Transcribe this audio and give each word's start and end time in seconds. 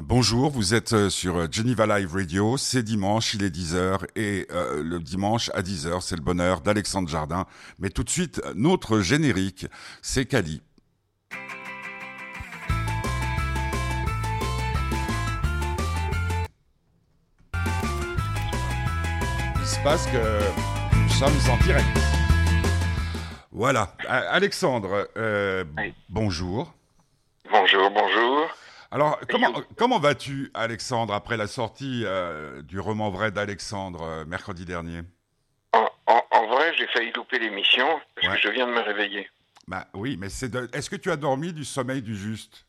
Bonjour, 0.00 0.50
vous 0.50 0.72
êtes 0.72 0.94
euh, 0.94 1.10
sur 1.10 1.36
euh, 1.36 1.48
Geneva 1.50 1.86
Live 1.86 2.14
Radio, 2.14 2.56
c'est 2.56 2.82
dimanche, 2.82 3.34
il 3.34 3.44
est 3.44 3.54
10h 3.54 4.06
et 4.16 4.46
euh, 4.50 4.82
le 4.82 4.98
dimanche 4.98 5.50
à 5.52 5.60
10h 5.60 6.00
c'est 6.00 6.16
le 6.16 6.22
bonheur 6.22 6.62
d'Alexandre 6.62 7.10
Jardin. 7.10 7.44
Mais 7.78 7.90
tout 7.90 8.02
de 8.02 8.08
suite, 8.08 8.40
notre 8.54 9.00
générique, 9.00 9.66
c'est 10.00 10.24
Cali. 10.24 10.62
Il 19.60 19.66
se 19.66 19.78
passe 19.84 20.06
que 20.06 20.96
nous 20.96 21.10
sommes 21.10 21.52
en 21.52 21.62
direct. 21.64 21.86
Voilà, 23.50 23.94
Alexandre, 24.08 25.06
bonjour. 26.08 26.72
Bonjour, 27.50 27.90
bonjour. 27.90 28.48
Alors, 28.92 29.18
comment, 29.30 29.54
comment 29.78 29.98
vas-tu, 29.98 30.50
Alexandre, 30.52 31.14
après 31.14 31.38
la 31.38 31.46
sortie 31.46 32.02
euh, 32.04 32.60
du 32.60 32.78
roman 32.78 33.08
vrai 33.08 33.30
d'Alexandre 33.30 34.02
euh, 34.02 34.24
mercredi 34.26 34.66
dernier? 34.66 35.00
En, 35.72 36.46
vrai, 36.46 36.74
j'ai 36.76 36.86
failli 36.88 37.10
louper 37.12 37.38
l'émission 37.38 37.98
parce 38.14 38.34
que 38.34 38.40
je 38.42 38.48
viens 38.50 38.66
de 38.66 38.72
me 38.72 38.80
réveiller. 38.80 39.30
Bah 39.66 39.86
oui, 39.94 40.18
mais 40.20 40.28
c'est 40.28 40.54
est-ce 40.74 40.90
que 40.90 40.96
tu 40.96 41.10
as 41.10 41.16
dormi 41.16 41.54
du 41.54 41.64
sommeil 41.64 42.02
du 42.02 42.14
juste? 42.14 42.66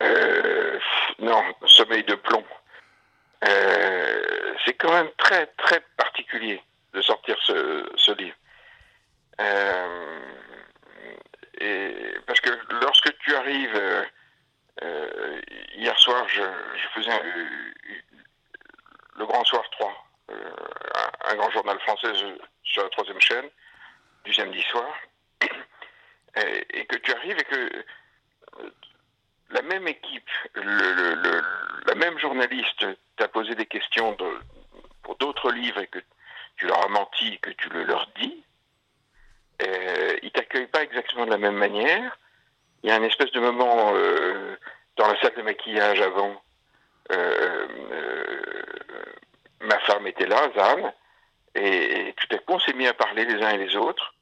Euh, 0.00 0.78
Non, 1.18 1.42
sommeil 1.66 2.04
de 2.04 2.14
plomb. 2.14 2.44
c'est 4.64 4.74
quand 4.74 4.92
même 4.92 5.10
très, 5.18 5.46
très 5.58 5.82
particulier 5.96 6.62
de 6.92 7.00
sortir 7.00 7.36
ce, 7.40 7.90
ce 7.96 8.12
livre. 8.12 8.36
et 11.60 12.14
parce 12.28 12.40
que 12.40 12.50
lorsque 12.80 13.18
tu 13.18 13.34
arrives 13.34 14.04
euh, 14.82 15.40
je, 16.28 16.42
faisais 16.94 17.10
le 19.16 19.26
Grand 19.26 19.44
Soir 19.44 19.62
3, 19.70 20.06
euh, 20.30 20.34
un, 21.26 21.34
grand 21.36 21.50
journal 21.50 21.78
français 21.80 22.12
sur 22.62 22.82
la 22.82 22.88
troisième 22.90 23.20
chaîne, 23.20 23.48
du 24.24 24.32
samedi 24.32 24.62
soir, 24.62 24.90
et, 26.36 26.86
que 26.86 26.96
tu 26.96 27.12
arrives 27.12 27.38
et 27.38 27.44
que 27.44 27.84
euh, 28.60 28.70
la 29.50 29.62
même 29.62 29.86
équipe, 29.86 30.30
la 30.54 31.94
même 31.94 32.18
journaliste 32.18 32.86
t'a 33.16 33.28
posé 33.28 33.54
des 33.54 33.66
questions 33.66 34.16
pour 35.02 35.16
d'autres 35.16 35.52
livres 35.52 35.80
et 35.80 35.86
que 35.86 36.00
tu 36.56 36.66
leur 36.66 36.84
as 36.84 36.88
menti, 36.88 37.38
que 37.40 37.50
tu 37.50 37.68
le 37.68 37.84
leur 37.84 38.08
dis, 38.16 38.44
euh, 39.62 40.16
ils 40.22 40.32
t'accueillent 40.32 40.66
pas 40.66 40.82
exactement 40.82 41.26
de 41.26 41.30
la 41.30 41.38
même 41.38 41.56
manière. 41.56 42.18
Il 42.82 42.90
y 42.90 42.92
a 42.92 42.96
un 42.96 43.02
espèce 43.02 43.30
de 43.32 43.40
moment 43.40 43.92
euh, 43.94 44.33
dans 45.04 45.12
la 45.12 45.20
salle 45.20 45.34
de 45.36 45.42
maquillage 45.42 46.00
avant. 46.00 46.42
Euh, 47.12 47.68
euh, 47.92 48.62
ma 49.60 49.78
femme 49.80 50.06
était 50.06 50.26
là, 50.26 50.50
Zan, 50.56 50.94
et, 51.54 52.14
tout 52.16 52.34
à 52.34 52.38
coup 52.38 52.54
on 52.54 52.58
s'est 52.58 52.72
mis 52.72 52.86
à 52.86 52.94
parler 52.94 53.24
les 53.26 53.42
uns 53.42 53.50
et 53.50 53.58
les 53.58 53.76
autres. 53.76 54.14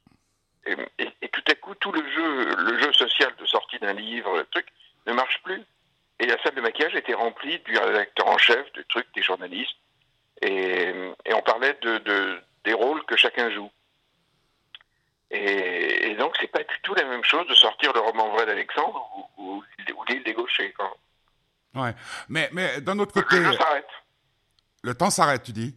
Et, 0.65 0.75
tout 1.29 1.43
à 1.49 1.55
coup 1.55 1.73
tout 1.75 1.91
le 1.91 2.03
jeu, 2.11 2.55
le 2.55 2.79
jeu 2.79 2.93
social 2.93 3.33
de 3.37 3.45
sortie 3.45 3.79
d'un 3.79 3.93
livre, 3.93 4.37
le 4.37 4.45
truc, 4.45 4.67
ne 5.07 5.13
marche 5.13 5.41
plus. 5.43 5.61
Et 6.19 6.25
la 6.25 6.41
salle 6.43 6.55
de 6.55 6.61
maquillage 6.61 6.95
était 6.95 7.13
remplie 7.13 7.59
du 7.59 7.77
rédacteur 7.77 8.27
en 8.27 8.37
chef, 8.37 8.71
du 8.73 8.85
truc, 8.85 9.07
des 9.15 9.23
journalistes, 9.23 9.77
et, 10.41 10.93
on 11.33 11.41
parlait 11.41 11.77
de, 11.81 12.41
des 12.65 12.73
rôles 12.73 13.03
que 13.05 13.15
chacun 13.15 13.49
joue. 13.51 13.71
Et, 15.33 16.15
donc, 16.15 16.35
c'est 16.39 16.47
pas 16.47 16.59
du 16.59 16.79
tout 16.83 16.93
la 16.93 17.05
même 17.05 17.23
chose 17.23 17.47
de 17.47 17.55
sortir 17.55 17.91
le 17.93 17.99
roman 17.99 18.29
vrai 18.29 18.45
d'Alexandre 18.45 19.09
ou, 19.37 19.63
l'île 20.07 20.23
des 20.23 20.33
gauchers. 20.33 20.73
Ouais, 21.73 21.95
mais, 22.29 22.49
mais 22.53 22.81
d'un 22.81 22.99
autre 22.99 23.13
côté. 23.13 23.39
Le 23.39 23.51
jeu 23.51 23.57
s'arrête. 23.57 23.87
Le 24.83 24.93
temps 24.93 25.09
s'arrête, 25.09 25.43
tu 25.43 25.51
dis? 25.51 25.75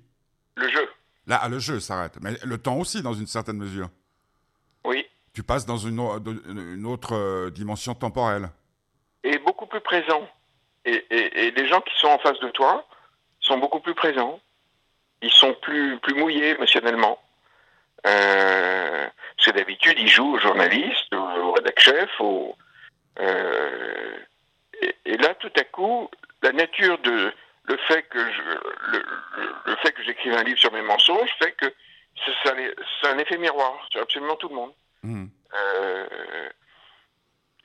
Le 0.56 0.68
jeu. 0.68 0.90
Là, 1.26 1.40
ah, 1.42 1.48
le 1.48 1.58
jeu 1.58 1.80
s'arrête. 1.80 2.18
Mais 2.20 2.32
le 2.44 2.58
temps 2.58 2.76
aussi, 2.76 3.02
dans 3.02 3.14
une 3.14 3.26
certaine 3.26 3.56
mesure. 3.56 3.88
Oui. 4.84 5.06
Tu 5.32 5.42
passes 5.42 5.64
dans 5.64 5.78
une, 5.78 6.00
une 6.46 6.86
autre 6.86 7.14
euh, 7.14 7.50
dimension 7.50 7.94
temporelle. 7.94 8.50
Et 9.24 9.38
beaucoup 9.38 9.66
plus 9.66 9.80
présent. 9.80 10.28
Et, 10.84 11.04
et, 11.10 11.46
et, 11.46 11.50
les 11.50 11.68
gens 11.68 11.80
qui 11.80 11.96
sont 11.98 12.08
en 12.08 12.18
face 12.18 12.38
de 12.40 12.50
toi 12.50 12.86
sont 13.40 13.58
beaucoup 13.58 13.80
plus 13.80 13.94
présents. 13.94 14.38
Ils 15.22 15.32
sont 15.32 15.54
plus, 15.54 15.98
plus 16.00 16.14
mouillés 16.14 16.50
émotionnellement. 16.50 17.18
Euh, 18.06 19.08
parce 19.36 19.46
que 19.46 19.50
d'habitude, 19.52 19.96
il 19.98 20.08
joue 20.08 20.34
au 20.34 20.38
journaliste, 20.38 21.12
au, 21.14 21.52
rédacteur 21.52 21.94
chef, 21.94 22.10
au, 22.20 22.56
euh, 23.20 24.16
et, 25.04 25.16
là, 25.16 25.34
tout 25.34 25.52
à 25.58 25.64
coup, 25.64 26.10
la 26.42 26.52
nature 26.52 26.98
de 26.98 27.32
le 27.64 27.76
fait 27.88 28.02
que 28.02 28.18
je, 28.18 28.42
le, 28.92 29.76
fait 29.82 29.92
que 29.92 30.02
j'écrive 30.04 30.34
un 30.34 30.44
livre 30.44 30.58
sur 30.58 30.72
mes 30.72 30.82
mensonges 30.82 31.30
fait 31.40 31.52
que 31.52 31.66
c'est 32.24 33.08
un 33.08 33.18
effet 33.18 33.38
miroir 33.38 33.74
sur 33.90 34.00
absolument 34.00 34.36
tout 34.36 34.48
le 34.48 34.54
monde. 34.54 34.72
Mmh. 35.02 35.26
Euh, 35.54 36.48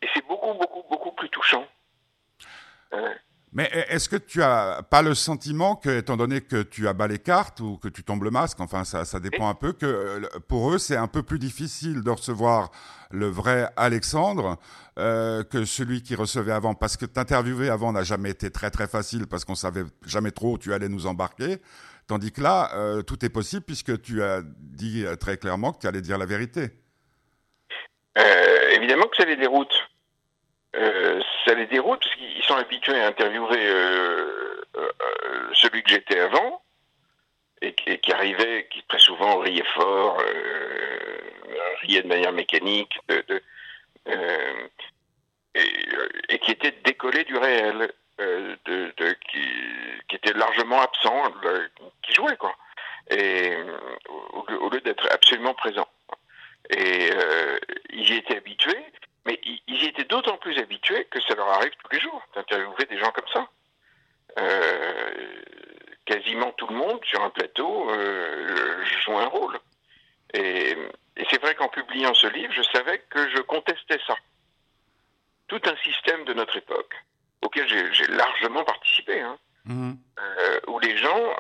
et 0.02 0.10
c'est 0.14 0.26
beaucoup, 0.28 0.54
beaucoup, 0.54 0.84
beaucoup 0.90 1.12
plus 1.12 1.30
touchant. 1.30 1.68
Mais 3.54 3.70
est-ce 3.90 4.08
que 4.08 4.16
tu 4.16 4.42
as 4.42 4.82
pas 4.90 5.02
le 5.02 5.14
sentiment 5.14 5.76
que, 5.76 6.00
étant 6.00 6.16
donné 6.16 6.40
que 6.40 6.62
tu 6.62 6.88
as 6.88 6.94
bas 6.94 7.08
les 7.08 7.20
cartes 7.20 7.60
ou 7.60 7.78
que 7.78 7.90
tu 7.90 8.02
tombes 8.02 8.24
le 8.24 8.32
masque, 8.32 8.62
enfin 8.62 8.86
ça, 8.86 9.04
ça 9.04 9.20
dépend 9.20 9.50
un 9.50 9.56
peu, 9.56 9.74
que 9.74 9.86
euh, 9.86 10.22
pour 10.48 10.72
eux 10.72 10.78
c'est 10.78 10.96
un 10.96 11.08
peu 11.08 11.22
plus 11.22 11.38
difficile 11.38 12.02
de 12.02 12.10
recevoir 12.10 12.72
le 13.12 13.28
vrai 13.28 13.70
Alexandre 13.76 14.58
euh, 14.98 15.44
que 15.44 15.66
celui 15.66 16.02
qui 16.02 16.16
recevait 16.16 16.54
avant, 16.54 16.76
parce 16.76 16.96
que 16.96 17.06
t'interviewer 17.06 17.70
avant 17.70 17.92
n'a 17.92 18.04
jamais 18.04 18.30
été 18.30 18.52
très 18.52 18.72
très 18.72 18.88
facile 18.88 19.28
parce 19.28 19.44
qu'on 19.44 19.56
savait 19.56 19.84
jamais 20.06 20.32
trop 20.32 20.54
où 20.54 20.58
tu 20.58 20.74
allais 20.74 20.88
nous 20.88 21.06
embarquer, 21.06 21.58
tandis 22.08 22.32
que 22.32 22.40
là 22.40 22.72
euh, 22.76 23.02
tout 23.02 23.26
est 23.26 23.30
possible 23.30 23.64
puisque 23.64 24.02
tu 24.02 24.24
as 24.24 24.44
dit 24.46 25.04
très 25.20 25.36
clairement 25.36 25.74
que 25.74 25.80
tu 25.80 25.88
allais 25.88 26.02
dire 26.02 26.18
la 26.18 26.26
vérité. 26.26 26.70
évidemment 28.78 29.08
que 29.08 29.18
ça 29.18 29.26
les 29.26 29.36
déroute. 29.36 29.91
Euh, 30.76 31.22
ça 31.46 31.54
les 31.54 31.66
déroute 31.66 32.02
parce 32.02 32.16
qu'ils 32.16 32.44
sont 32.44 32.56
habitués 32.56 33.00
à 33.00 33.08
interviewer 33.08 33.60
euh, 33.60 34.64
euh, 34.78 34.92
celui 35.54 35.84
que 35.84 35.90
j'étais 35.90 36.20
avant 36.20 36.64
et, 37.62 37.74
qui 37.74 38.14
arrivait, 38.14 38.68
qui 38.72 38.82
très 38.84 39.00
souvent 39.00 39.40
riait 39.40 39.66
fort, 39.76 40.18
riait 41.82 42.02
de 42.02 42.08
manière 42.08 42.32
mécanique, 42.32 42.98
et, 45.54 46.40
qui 46.40 46.52
était 46.52 46.74
décollé 46.84 47.24
du 47.26 47.38
réel, 47.38 47.92
qui, 49.30 50.16
était 50.16 50.34
largement 50.34 50.82
absent, 50.82 51.22
qui 52.02 52.14
jouait 52.14 52.38
quoi, 52.38 52.56
au, 53.12 54.70
lieu 54.72 54.82
d'être 54.82 55.08
absolument 55.12 55.54
présent. 55.54 55.88
Et 56.72 57.12
ils 57.92 58.10
y 58.10 58.18
étaient 58.18 58.38
habitués. 58.38 58.84
Mais 59.26 59.40
ils 59.44 59.84
y 59.84 59.86
étaient 59.86 60.06
d'autant 60.06 60.38
plus 60.38 60.51
habitués 60.62 61.06
que 61.06 61.20
ça 61.22 61.36
leur 61.36 61.50
arrive 61.50 61.72
tous 61.72 61.92
les 61.92 62.00
jours 62.00 62.22
d'interviewer 62.36 62.86
des 62.90 62.98
gens 62.98 63.12
comme 63.12 63.28
ça. 63.34 63.48
Euh, 64.40 65.44
quasiment 66.06 66.52
tout 66.54 66.68
le 66.68 66.76
monde 66.76 67.00
sur 67.04 67.22
un 67.24 67.30
plateau 67.30 67.90
euh, 67.90 68.86
joue 69.04 69.18
un 69.18 69.28
rôle. 69.28 69.60
Et, 70.34 70.78
c'est 71.30 71.42
vrai 71.42 71.56
qu'en 71.56 71.68
publiant 71.68 72.14
ce 72.14 72.28
livre, 72.28 72.54
je 72.54 72.64
savais 72.64 73.00
que 73.10 73.30
je 73.30 73.42
contestais 73.42 74.00
ça. 74.08 74.16
Tout 75.48 75.62
un 75.66 75.76
système 75.78 76.24
de 76.26 76.34
notre 76.34 76.58
époque, 76.58 76.94
auquel 77.42 77.68
j'ai 77.68 78.08
largement 78.08 78.64
participé, 78.64 79.22
hein, 79.22 79.38
mmh. 79.66 79.94
euh, 80.20 80.60
où 80.68 80.80
les 80.80 80.98
gens, 80.98 81.36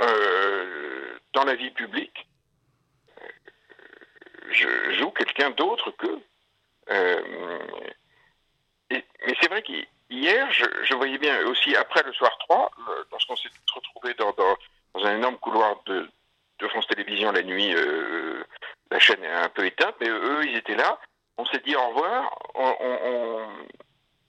dans 1.33 1.45
la 1.45 1.55
vie 1.55 1.71
publique, 1.71 2.27
je 4.51 4.91
joue 4.99 5.11
quelqu'un 5.11 5.49
d'autre 5.51 5.91
qu'eux. 5.91 6.21
Euh, 6.89 7.59
mais 8.89 9.03
c'est 9.41 9.49
vrai 9.49 9.61
qu'hier, 9.61 10.51
je, 10.51 10.65
je, 10.83 10.93
voyais 10.95 11.17
bien 11.17 11.45
aussi 11.45 11.75
après 11.75 12.03
le 12.03 12.13
soir 12.13 12.35
3, 12.39 12.71
lorsqu'on 13.12 13.35
s'est 13.35 13.50
retrouvés 13.74 14.13
dans, 14.15 14.33
dans, 14.33 15.06
un 15.06 15.15
énorme 15.15 15.38
couloir 15.38 15.81
de, 15.85 16.09
de 16.59 16.67
France 16.67 16.88
Télévisions 16.88 17.31
la 17.31 17.44
nuit, 17.44 17.74
euh, 17.74 18.44
la 18.89 19.00
chaîne 19.00 19.24
est 19.24 19.31
un 19.31 19.50
peu 19.50 19.65
éteinte, 19.65 19.95
mais 20.01 20.09
eux, 20.09 20.45
ils 20.45 20.57
étaient 20.57 20.75
là. 20.75 21.00
On 21.38 21.45
s'est 21.45 21.62
dit 21.65 21.75
au 21.75 21.88
revoir. 21.88 22.38
On, 22.56 22.75
on, 22.79 23.47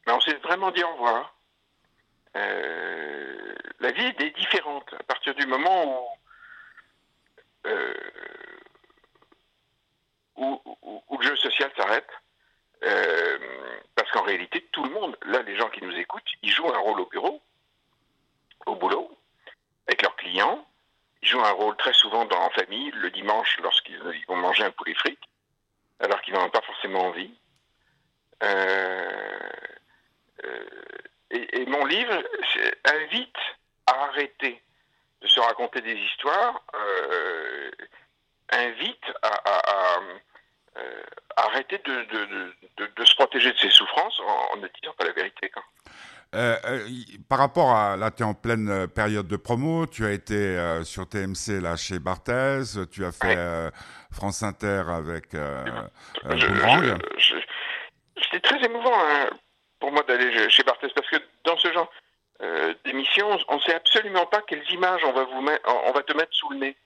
on, 0.06 0.20
dit 0.82 1.00
au. 1.00 1.26
Euh, 2.34 3.55
la 3.81 3.93
vie 3.93 4.06
est 4.06 4.37
différente 4.37 4.93
à 4.99 5.02
partir 5.02 5.34
du 5.34 5.46
moment 5.46 5.84
où, 5.84 7.69
euh, 7.69 7.94
où, 10.37 11.19
le 11.20 11.26
jeu 11.26 11.37
social 11.37 11.70
s'arrête. 11.76 12.08
Euh, 12.84 13.38
parce 13.94 14.11
qu'en 14.11 14.23
réalité, 14.23 14.67
tout 14.73 14.82
le 14.82 14.90
monde, 14.90 15.17
là, 15.26 15.43
les 15.43 15.56
gens 15.56 15.69
qui 15.69 15.84
nous 15.84 15.94
écoutent, 15.96 16.29
ils 16.43 16.50
jouent 16.50 16.73
un 16.73 16.79
rôle 16.79 17.00
au 17.00 17.06
bureau, 17.06 17.40
au 18.67 18.75
boulot, 18.75 19.17
avec 19.87 20.02
leurs 20.02 20.17
clients. 20.17 20.67
Ils 21.23 21.29
jouent 21.29 21.44
un 21.44 21.52
rôle 21.52 21.76
très 21.76 21.93
souvent 21.93 22.25
dans, 22.25 22.40
en 22.40 22.50
famille, 22.50 22.90
le 22.93 23.11
dimanche, 23.11 23.58
lorsqu'ils 23.62 24.25
vont 24.26 24.37
manger 24.37 24.64
un 24.64 24.73
poulet 24.73 24.94
frites, 24.94 25.23
alors 26.00 26.20
qu'ils 26.23 26.34
n'en 26.34 26.46
ont 26.46 26.50
pas 26.50 26.62
forcément 26.62 27.06
envie. 27.06 27.32
Euh, 28.43 29.51
et, 31.42 31.62
et 31.62 31.66
mon 31.66 31.84
livre 31.84 32.22
invite 32.84 33.36
à 33.86 34.04
arrêter 34.04 34.62
de 35.22 35.28
se 35.28 35.40
raconter 35.40 35.80
des 35.80 35.94
histoires, 35.94 36.62
euh, 36.74 37.70
invite 38.50 39.04
à, 39.22 39.98
euh, 40.76 41.02
arrêter 41.36 41.80
de, 41.84 43.04
se 43.04 43.14
protéger 43.14 43.52
de 43.52 43.58
ses 43.58 43.70
souffrances 43.70 44.20
en, 44.20 44.56
ne 44.56 44.68
disant 44.80 44.94
pas 44.98 45.04
la 45.04 45.12
vérité. 45.12 45.50
Euh, 46.34 46.56
par 47.28 47.38
rapport 47.38 47.70
à 47.76 47.96
là, 47.96 48.10
tu 48.10 48.22
es 48.22 48.26
en 48.26 48.34
pleine 48.34 48.88
période 48.88 49.28
de 49.28 49.36
promo, 49.36 49.86
tu 49.86 50.04
as 50.04 50.12
été 50.12 50.82
sur 50.84 51.08
TMC 51.08 51.60
là 51.60 51.76
chez 51.76 51.98
Barthez, 51.98 52.86
tu 52.90 53.04
as 53.04 53.12
fait 53.12 53.70
France 54.10 54.42
Inter 54.42 54.84
avec 54.88 55.34
Boomerang. 56.24 56.98
C'était 58.16 58.40
très 58.40 58.64
émouvant 58.64 58.94
hein, 58.94 59.28
pour 59.82 59.90
moi 59.90 60.05
d'aller 60.05 60.49
chez 60.49 60.62
Barthez 60.62 60.90
parce 60.94 61.11
que 61.11 61.17
dans 61.43 61.56
ce 61.56 61.73
genre 61.73 61.90
euh, 62.40 62.73
d'émission, 62.84 63.37
on 63.49 63.56
ne 63.56 63.61
sait 63.62 63.75
absolument 63.75 64.26
pas 64.26 64.40
quelles 64.43 64.70
images 64.70 65.02
on 65.02 65.11
va, 65.11 65.25
vous 65.25 65.44
on 65.67 65.90
va 65.90 66.02
te 66.05 66.12
mettre 66.12 66.32
sous 66.32 66.50
le 66.50 66.58
nez. 66.58 66.76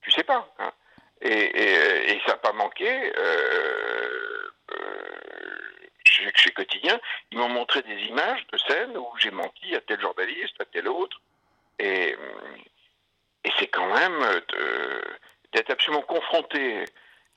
Tu 0.00 0.10
sais 0.10 0.24
pas. 0.24 0.48
Hein. 0.58 0.72
Et, 1.20 2.18
ça 2.24 2.32
n'a 2.32 2.38
pas 2.38 2.54
manqué. 2.54 3.12
Euh, 3.14 4.50
euh, 4.72 5.08
chez, 6.06 6.50
Quotidien, 6.52 6.98
ils 7.30 7.36
m'ont 7.36 7.50
montré 7.50 7.82
des 7.82 8.04
images 8.04 8.46
de 8.50 8.56
scènes 8.56 8.96
où 8.96 9.06
j'ai 9.18 9.30
menti 9.30 9.76
à 9.76 9.82
tel 9.82 10.00
journaliste, 10.00 10.58
à 10.58 10.64
tel 10.64 10.88
autre. 10.88 11.20
Et 11.78 12.16
c'est 13.58 13.66
quand 13.66 13.92
même 13.94 14.18
d'être 15.52 15.70
absolument 15.70 16.02
confronté 16.02 16.86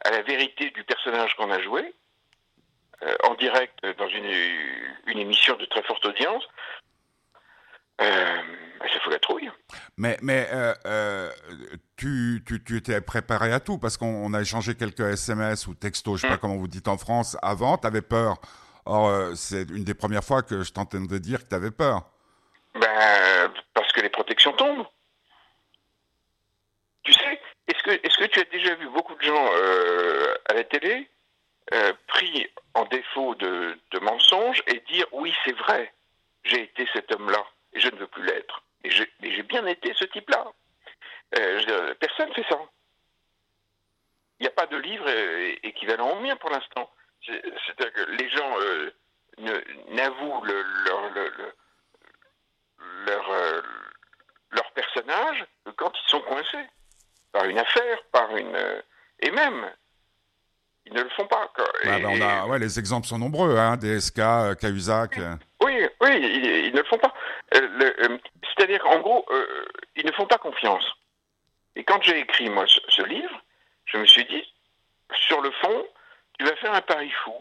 à 0.05 0.11
la 0.11 0.21
vérité 0.21 0.69
du 0.69 0.85
personnage 0.85 1.35
qu'on 1.35 1.51
a 1.51 1.61
joué, 1.61 1.93
en 3.23 3.33
direct 3.35 3.79
dans 3.97 4.07
une, 4.07 4.25
une, 5.07 5.19
émission 5.19 5.55
de 5.55 5.65
très 5.65 5.83
forte 5.83 6.05
audience, 6.05 6.43
euh, 8.01 8.41
ça 8.81 8.99
fout 9.01 9.11
la 9.11 9.19
trouille. 9.19 9.51
Mais, 9.97 10.17
mais 10.21 10.47
euh, 10.53 10.73
euh, 10.85 11.31
tu, 11.97 12.41
tu, 12.45 12.63
tu, 12.63 12.77
étais 12.77 13.01
préparé 13.01 13.51
à 13.51 13.59
tout 13.59 13.77
parce 13.77 13.97
qu'on 13.97 14.33
a 14.33 14.41
échangé 14.41 14.75
quelques 14.75 15.01
SMS 15.01 15.67
ou 15.67 15.75
textos, 15.75 16.17
je 16.17 16.21
sais 16.21 16.27
pas 16.27 16.35
mm. 16.35 16.39
comment 16.39 16.55
vous 16.55 16.67
dites 16.67 16.87
en 16.87 16.97
France, 16.97 17.37
avant, 17.41 17.77
tu 17.77 17.87
avais 17.87 18.01
peur. 18.01 18.37
Or, 18.85 19.35
c'est 19.35 19.69
une 19.69 19.83
des 19.83 19.93
premières 19.93 20.23
fois 20.23 20.41
que 20.41 20.63
je 20.63 20.71
de 20.73 21.17
dire 21.17 21.43
que 21.43 21.49
tu 21.49 21.55
avais 21.55 21.71
peur. 21.71 22.03
Ben, 22.73 23.51
parce 23.73 23.91
que 23.91 24.01
les 24.01 24.09
protections 24.09 24.53
tombent. 24.53 24.87
Tu 27.03 27.13
sais, 27.13 27.39
est-ce 27.67 27.83
que, 27.83 27.91
est-ce 27.91 28.17
que 28.17 28.25
tu 28.25 28.39
as 28.39 28.45
déjà 28.45 28.75
vu 28.75 28.89
beaucoup 28.89 29.15
de 29.15 29.21
gens 29.21 29.45
à 30.49 30.53
la 30.53 30.63
télé 30.63 31.09
pris 32.07 32.49
en 32.73 32.85
défaut 32.85 33.35
de, 33.35 33.77
de 33.91 33.99
mensonges 33.99 34.63
et 34.67 34.79
dire 34.91 35.05
oui, 35.11 35.33
c'est 35.45 35.57
vrai, 35.57 35.93
j'ai 36.43 36.63
été 36.63 36.87
cet 36.93 37.11
homme-là 37.11 37.45
et 37.73 37.79
je 37.79 37.89
ne 37.89 37.95
veux 37.97 38.07
plus 38.07 38.23
l'être. 38.23 38.63
Et 38.83 38.89
j'ai 38.89 39.43
bien 39.43 39.65
été 39.65 39.93
ce 39.93 40.05
type-là. 40.05 40.51
Euh, 41.37 41.93
personne 41.99 42.29
ne 42.29 42.33
fait 42.33 42.45
ça. 42.49 42.59
Il 44.39 44.43
n'y 44.43 44.47
a 44.47 44.51
pas 44.51 44.67
de 44.67 44.77
livre 44.77 45.05
euh, 45.07 45.53
équivalent 45.63 46.11
au 46.11 46.19
mien 46.21 46.35
pour 46.37 46.49
l'instant. 46.49 46.89
C'est-à-dire 47.25 47.93
que 47.93 48.11
les 48.11 48.29
gens 48.29 48.59
euh, 48.61 48.91
n'avouent 49.89 50.43
leur, 50.45 51.13
leur, 53.05 53.33
leur, 54.51 54.71
personnage 54.71 55.45
que 55.65 55.71
quand 55.71 55.91
ils 55.93 56.09
sont 56.09 56.21
coincés 56.21 56.65
par 57.33 57.45
une 57.45 57.59
affaire, 57.59 58.01
par 58.11 58.35
une... 58.35 58.57
et 59.19 59.31
même, 59.31 59.69
ils 60.89 60.97
ne 60.97 61.03
le 61.03 61.09
font 61.09 61.27
pas. 61.27 61.51
Ah, 61.85 61.99
ben, 61.99 62.05
on 62.05 62.21
a, 62.21 62.47
ouais, 62.47 62.59
les 62.59 62.79
exemples 62.79 63.07
sont 63.07 63.19
nombreux, 63.19 63.57
hein, 63.57 63.77
DSK, 63.77 64.57
Cahuzac. 64.59 65.19
Oui, 65.61 65.85
oui, 66.01 66.09
ils, 66.11 66.71
ne 66.73 66.77
le 66.77 66.83
font 66.85 66.97
pas. 66.97 67.13
Euh, 67.55 67.67
euh, 67.81 68.17
c'est-à-dire 68.43 68.81
qu'en 68.81 68.99
gros, 68.99 69.25
euh, 69.29 69.65
ils 69.95 70.05
ne 70.05 70.11
font 70.11 70.25
pas 70.25 70.37
confiance. 70.37 70.85
Et 71.75 71.83
quand 71.83 72.01
j'ai 72.01 72.19
écrit, 72.19 72.49
moi, 72.49 72.65
ce, 72.67 73.01
livre, 73.03 73.41
je 73.85 73.97
me 73.97 74.05
suis 74.05 74.25
dit, 74.25 74.43
sur 75.13 75.41
le 75.41 75.51
fond, 75.51 75.85
tu 76.37 76.45
vas 76.45 76.55
faire 76.57 76.73
un 76.73 76.81
pari 76.81 77.11
fou, 77.23 77.35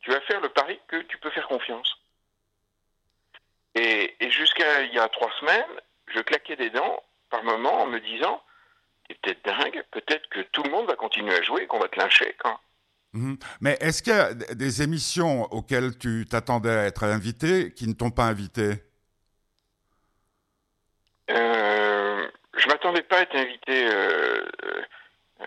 tu 0.00 0.10
vas 0.10 0.20
faire 0.22 0.40
le 0.40 0.48
pari 0.50 0.78
que 0.88 0.96
tu 1.02 1.18
peux 1.18 1.30
faire 1.30 1.48
confiance. 1.48 1.96
Et, 3.74 4.14
jusqu'à 4.30 4.82
il 4.82 4.94
y 4.94 4.98
a 4.98 5.08
trois 5.08 5.30
semaines, 5.40 5.64
je 6.08 6.20
claquais 6.20 6.56
des 6.56 6.70
dents 6.70 7.02
par 7.30 7.42
moment 7.42 7.82
en 7.82 7.86
me 7.86 8.00
disant, 8.00 8.42
es 9.10 9.14
peut-être 9.22 9.44
dingue, 9.44 9.82
peut-être 9.90 10.28
que 10.28 10.40
tout 10.52 10.62
le 10.62 10.70
monde 10.70 10.86
va 10.86 10.96
continuer 10.96 11.34
à 11.34 11.42
jouer 11.42 11.62
et 11.62 11.66
qu'on 11.66 11.78
va 11.78 11.88
te 11.88 11.98
lyncher 11.98 12.34
quand. 12.38 12.58
Mhm. 13.16 13.38
Mais 13.60 13.78
est-ce 13.80 14.02
qu'il 14.02 14.12
y 14.12 14.16
a 14.16 14.34
des 14.34 14.82
émissions 14.82 15.44
auxquelles 15.52 15.96
tu 15.96 16.26
t'attendais 16.28 16.70
à 16.70 16.84
être 16.84 17.04
invité 17.04 17.72
qui 17.72 17.88
ne 17.88 17.94
t'ont 17.94 18.10
pas 18.10 18.24
invité? 18.24 18.74
Euh, 21.30 22.28
Je 22.58 22.68
m'attendais 22.68 23.02
pas 23.02 23.18
à 23.18 23.22
être 23.22 23.36
invité. 23.36 23.88
Euh, 23.88 24.44
euh, 25.40 25.46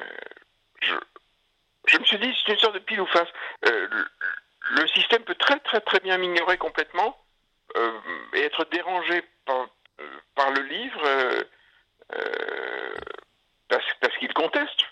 je, 1.88 1.98
me 1.98 2.06
suis 2.06 2.18
dit, 2.18 2.36
c'est 2.46 2.54
une 2.54 2.60
sorte 2.60 2.74
de 2.74 2.80
pile 2.80 3.02
ou 3.02 3.06
face. 3.08 3.30
Euh, 3.68 3.88
le, 4.72 4.88
système 4.88 5.24
peut 5.24 5.36
très 5.36 5.60
très 5.60 5.82
très 5.82 6.00
bien 6.00 6.18
m'ignorer 6.18 6.58
complètement 6.58 7.18
et 8.34 8.42
être 8.42 8.66
dérangé 8.72 9.24
par, 9.46 9.68
par 10.36 10.52
le 10.52 10.62
livre 10.64 11.46
parce, 13.70 13.86
parce 14.02 14.18
qu'il 14.18 14.34
conteste 14.34 14.86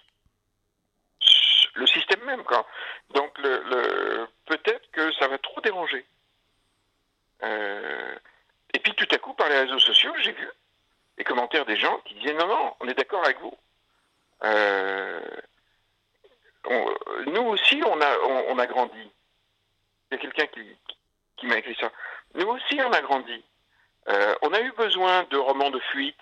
le 1.77 1.88
système 1.88 2.24
même. 2.24 2.44
Quoi. 2.44 2.65
Donc 3.13 3.38
le, 3.39 4.27
peut-être 4.45 4.89
que 4.91 5.12
ça 5.13 5.27
va 5.27 5.38
trop 5.38 5.62
déranger. 5.62 6.06
Euh, 7.44 8.15
et 8.74 8.79
puis 8.79 8.94
tout 8.95 9.07
à 9.12 9.18
coup, 9.18 9.33
par 9.33 9.50
les 9.50 9.59
réseaux 9.59 9.79
sociaux, 9.79 10.13
j'ai 10.19 10.31
vu 10.31 10.50
les 11.18 11.24
commentaires 11.24 11.65
des 11.65 11.77
gens 11.77 12.00
qui 12.06 12.15
disaient 12.15 12.33
non, 12.33 12.47
non, 12.47 12.75
on 12.79 12.88
est 12.88 12.94
d'accord 12.94 13.24
avec 13.24 13.39
vous. 13.39 13.57
Euh, 14.44 15.21
nous 17.27 17.44
aussi, 17.44 17.81
on 17.85 18.01
a, 18.01 18.18
on, 18.50 18.59
a 18.59 18.68
grandi. 18.68 19.12
Il 20.12 20.13
y 20.13 20.15
a 20.15 20.18
quelqu'un 20.18 20.47
qui, 20.47 20.75
qui 21.38 21.47
m'a 21.47 21.57
écrit 21.57 21.77
ça. 21.80 21.91
Nous 22.35 22.47
aussi, 22.47 22.80
on 22.81 22.91
a 22.91 23.01
grandi. 23.01 23.44
Euh, 24.09 24.35
on 24.41 24.53
a 24.53 24.62
eu 24.62 24.71
besoin 24.73 25.23
de 25.31 25.38
romans 25.38 25.71
de 25.71 25.80
fuite, 25.80 26.19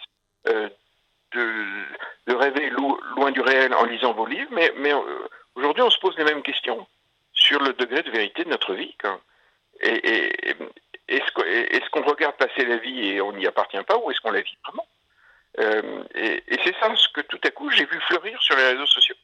de, 1.36 2.34
rêver 2.34 2.70
loin 2.70 3.32
du 3.32 3.42
réel 3.42 3.74
en 3.74 3.86
lisant 3.86 4.14
vos 4.14 4.26
livres, 4.26 4.50
mais, 4.52 4.74
mais 4.78 4.94
Aujourd'hui, 5.56 5.84
on 5.84 5.90
se 5.90 6.00
pose 6.00 6.18
les 6.18 6.26
mêmes 6.26 6.44
questions 6.44 6.86
sur 7.34 7.60
le 7.62 7.74
degré 7.74 8.04
de 8.04 8.12
vérité 8.12 8.44
de 8.44 8.50
notre 8.50 8.74
vie. 8.74 8.96
Et, 9.82 10.56
est-ce 11.08 11.90
qu'on 11.92 12.04
regarde 12.04 12.36
passer 12.36 12.66
la 12.66 12.78
vie 12.78 13.08
et 13.08 13.22
on 13.22 13.32
n'y 13.32 13.48
appartient 13.48 13.82
pas 13.84 13.98
ou 13.98 14.12
est-ce 14.12 14.20
qu'on 14.20 14.32
la 14.32 14.42
vit 14.42 14.58
vraiment? 14.64 14.88
Euh, 15.60 16.04
Et, 16.16 16.44
c'est 16.64 16.76
ça 16.80 16.94
ce 16.96 17.08
que 17.10 17.22
tout 17.22 17.40
à 17.44 17.52
coup 17.52 17.70
j'ai 17.70 17.86
vu 17.86 18.00
fleurir 18.02 18.42
sur 18.42 18.56
les 18.58 18.72
réseaux 18.72 18.86
sociaux. 18.86 19.16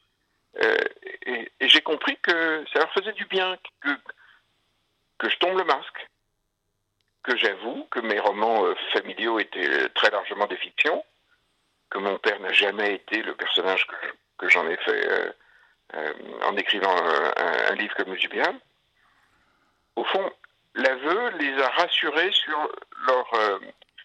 Euh, 0.62 0.78
et, 1.26 1.52
j'ai 1.62 1.82
compris 1.82 2.18
que 2.22 2.64
ça 2.72 2.80
leur 2.80 2.94
faisait 2.94 3.14
du 3.14 3.26
bien 3.26 3.58
que, 3.82 5.30
je 5.30 5.38
tombe 5.38 5.58
le 5.58 5.66
masque, 5.66 6.08
que 7.24 7.36
j'avoue 7.36 7.86
que 7.92 8.00
mes 8.00 8.20
romans 8.20 8.66
euh, 8.66 8.76
familiaux 8.94 9.40
étaient 9.40 9.90
très 9.90 10.10
largement 10.10 10.48
des 10.48 10.58
fictions, 10.58 11.04
que 11.92 12.00
mon 12.00 12.18
père 12.18 12.40
n'a 12.40 12.54
jamais 12.54 12.96
été 12.96 13.22
le 13.22 13.36
personnage 13.36 13.86
que, 14.38 14.50
j'en 14.50 14.68
ai 14.68 14.78
fait 14.78 15.08
euh, 15.94 16.14
en 16.44 16.58
écrivant 16.58 16.96
un, 17.38 17.76
livre 17.76 17.94
comme 17.96 18.16
bien. 18.16 18.60
Au 19.96 20.04
fond, 20.06 20.32
l'aveu 20.74 21.30
les 21.38 21.62
a 21.62 21.70
rassurés 21.70 22.32
sur 22.32 22.72
leur 23.08 23.34
euh, 23.36 23.60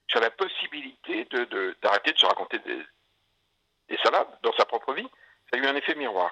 sur 0.09 0.21
la 0.21 0.31
possibilité 0.31 1.25
de, 1.27 1.77
d'arrêter 1.83 2.13
de, 2.13 2.19
se 2.19 2.27
raconter 2.27 2.59
des, 2.61 2.81
des 3.89 3.97
salades 3.99 4.29
dans 4.43 4.53
sa 4.53 4.65
propre 4.65 4.93
vie. 4.93 5.09
Ça 5.51 5.59
a 5.59 5.63
eu 5.63 5.67
un 5.67 5.75
effet 5.75 5.95
miroir. 5.95 6.31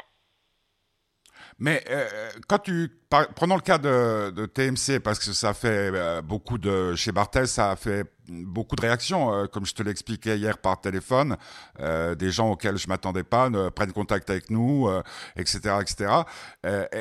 Mais 1.58 1.84
euh, 1.88 2.30
quand 2.48 2.58
tu 2.58 2.90
prenons 3.08 3.54
le 3.54 3.60
cas 3.60 3.78
de, 3.78 4.46
TMC 4.46 4.98
parce 5.00 5.18
que 5.18 5.32
ça 5.32 5.54
fait 5.54 5.90
euh, 5.94 6.20
beaucoup 6.20 6.58
de 6.58 6.94
chez 6.96 7.12
Barthez, 7.12 7.46
ça 7.46 7.70
a 7.70 7.76
fait 7.76 8.04
beaucoup 8.28 8.74
de 8.74 8.80
réactions, 8.80 9.32
euh, 9.32 9.46
comme 9.46 9.64
je 9.64 9.74
te 9.74 9.82
l'expliquais 9.82 10.36
hier 10.36 10.58
par 10.58 10.80
téléphone, 10.80 11.36
des 11.78 12.30
gens 12.30 12.50
auxquels 12.50 12.76
je 12.76 12.88
m'attendais 12.88 13.22
pas 13.22 13.50
ne 13.50 13.68
prennent 13.68 13.92
contact 13.92 14.30
avec 14.30 14.50
nous, 14.50 14.88
etc., 15.36 15.76
etc. 15.80 16.12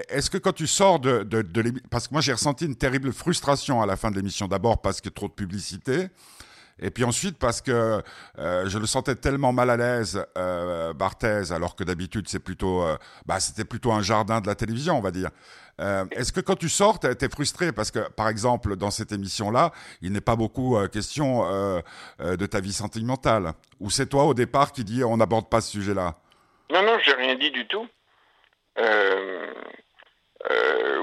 Est-ce 0.10 0.30
que 0.30 0.38
quand 0.38 0.54
tu 0.54 0.68
sors 0.68 1.00
de, 1.00 1.24
de, 1.24 1.42
de 1.42 1.74
parce 1.90 2.08
que 2.08 2.14
moi 2.14 2.22
j'ai 2.22 2.34
ressenti 2.34 2.66
une 2.66 2.76
terrible 2.76 3.12
frustration 3.12 3.82
à 3.82 3.86
la 3.86 3.96
fin 3.96 4.12
de 4.12 4.16
l'émission, 4.16 4.48
d'abord 4.48 4.82
parce 4.82 5.02
que 5.02 5.10
trop 5.10 5.28
de 5.28 5.34
publicité. 5.34 6.10
Et 6.80 6.90
puis 6.90 7.04
ensuite 7.04 7.38
parce 7.38 7.62
que 7.62 8.02
euh, 8.40 8.70
je 8.70 8.78
le 8.78 8.86
sentais 8.86 9.16
tellement 9.16 9.54
mal 9.54 9.70
à 9.70 9.78
l'aise, 9.78 10.26
euh, 10.38 10.94
Barthez, 10.94 11.52
alors 11.52 11.76
que 11.76 11.84
d'habitude 11.84 12.28
c'est 12.28 12.40
plutôt, 12.40 12.84
euh, 12.84 12.98
bah, 13.26 13.40
c'était 13.40 13.66
plutôt 13.66 13.92
un 13.92 14.02
jardin 14.02 14.42
de 14.42 14.48
la 14.48 14.56
télévision, 14.56 14.98
on 14.98 15.02
va 15.02 15.12
dire. 15.12 15.30
Euh, 15.82 16.06
Est-ce 16.12 16.32
que 16.32 16.40
quand 16.40 16.56
tu 16.56 16.70
sors, 16.70 17.00
tu 17.00 17.08
es 17.08 17.30
frustré? 17.30 17.72
Parce 17.72 17.90
que, 17.90 18.08
par 18.12 18.30
exemple, 18.30 18.76
dans 18.76 18.92
cette 18.92 19.12
émission-là, 19.12 19.72
il 20.02 20.12
n'est 20.12 20.22
pas 20.22 20.36
beaucoup 20.36 20.78
question 20.88 21.44
de 22.20 22.46
ta 22.46 22.60
vie 22.60 22.74
sentimentale 22.74 23.54
Ou 23.80 23.90
c'est 23.90 24.06
toi 24.06 24.26
au 24.26 24.34
départ 24.34 24.72
qui 24.72 24.84
dis 24.84 25.04
on 25.04 25.18
n'aborde 25.18 25.50
pas 25.50 25.62
ce 25.62 25.72
sujet-là? 25.72 26.16
Non, 26.72 26.84
non, 26.84 26.98
j'ai 27.04 27.14
rien 27.14 27.36
dit 27.36 27.52
du 27.52 27.68
tout. 27.68 27.88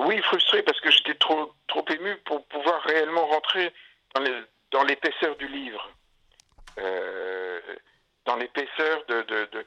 oui, 0.07 0.21
frustré 0.23 0.63
parce 0.63 0.81
que 0.81 0.91
j'étais 0.91 1.15
trop, 1.15 1.53
trop 1.67 1.85
ému 1.91 2.17
pour 2.25 2.45
pouvoir 2.47 2.83
réellement 2.83 3.27
rentrer 3.27 3.73
dans, 4.15 4.23
les, 4.23 4.33
dans 4.71 4.83
l'épaisseur 4.85 5.37
du 5.37 5.49
livre, 5.49 5.91
dans 8.25 8.37
l'épaisseur 8.37 9.05
de, 9.07 9.67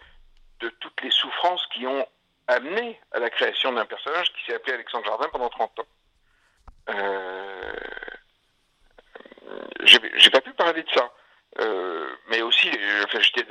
toutes 0.79 1.01
les 1.01 1.11
souffrances 1.11 1.65
qui 1.73 1.85
ont 1.85 2.07
amené 2.47 2.99
à 3.11 3.19
la 3.19 3.29
création 3.29 3.71
d'un 3.71 3.85
personnage 3.85 4.31
qui 4.33 4.45
s'est 4.45 4.55
appelé 4.55 4.73
Alexandre 4.73 5.05
Jardin 5.05 5.27
pendant 5.31 5.49
30 5.49 5.79
ans. 5.79 5.87
Euh, 6.89 7.71
j'ai 9.83 10.29
pas 10.29 10.41
pu 10.41 10.53
parler 10.53 10.83
de 10.83 10.89
ça. 10.91 11.13
Euh, 11.59 12.09
mais 12.29 12.41
aussi, 12.41 12.69
enfin, 13.03 13.19
j'étais 13.19 13.45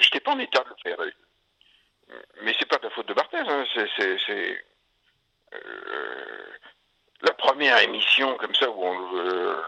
j'étais 0.00 0.20
pas 0.20 0.32
en 0.32 0.38
état 0.38 0.64
de 0.64 0.68
le 0.68 0.74
faire. 0.82 0.98
Mais 2.42 2.54
c'est 2.58 2.68
pas 2.68 2.78
de 2.78 2.84
la 2.84 2.90
faute 2.90 3.06
de 3.06 3.14
Barthez. 3.14 3.38
Hein. 3.38 3.64
C'est 3.74 4.64
euh, 5.54 6.46
la 7.24 7.32
première 7.32 7.78
émission 7.82 8.36
comme 8.36 8.54
ça 8.54 8.70
où 8.70 8.84
on, 8.84 9.16
euh, 9.16 9.62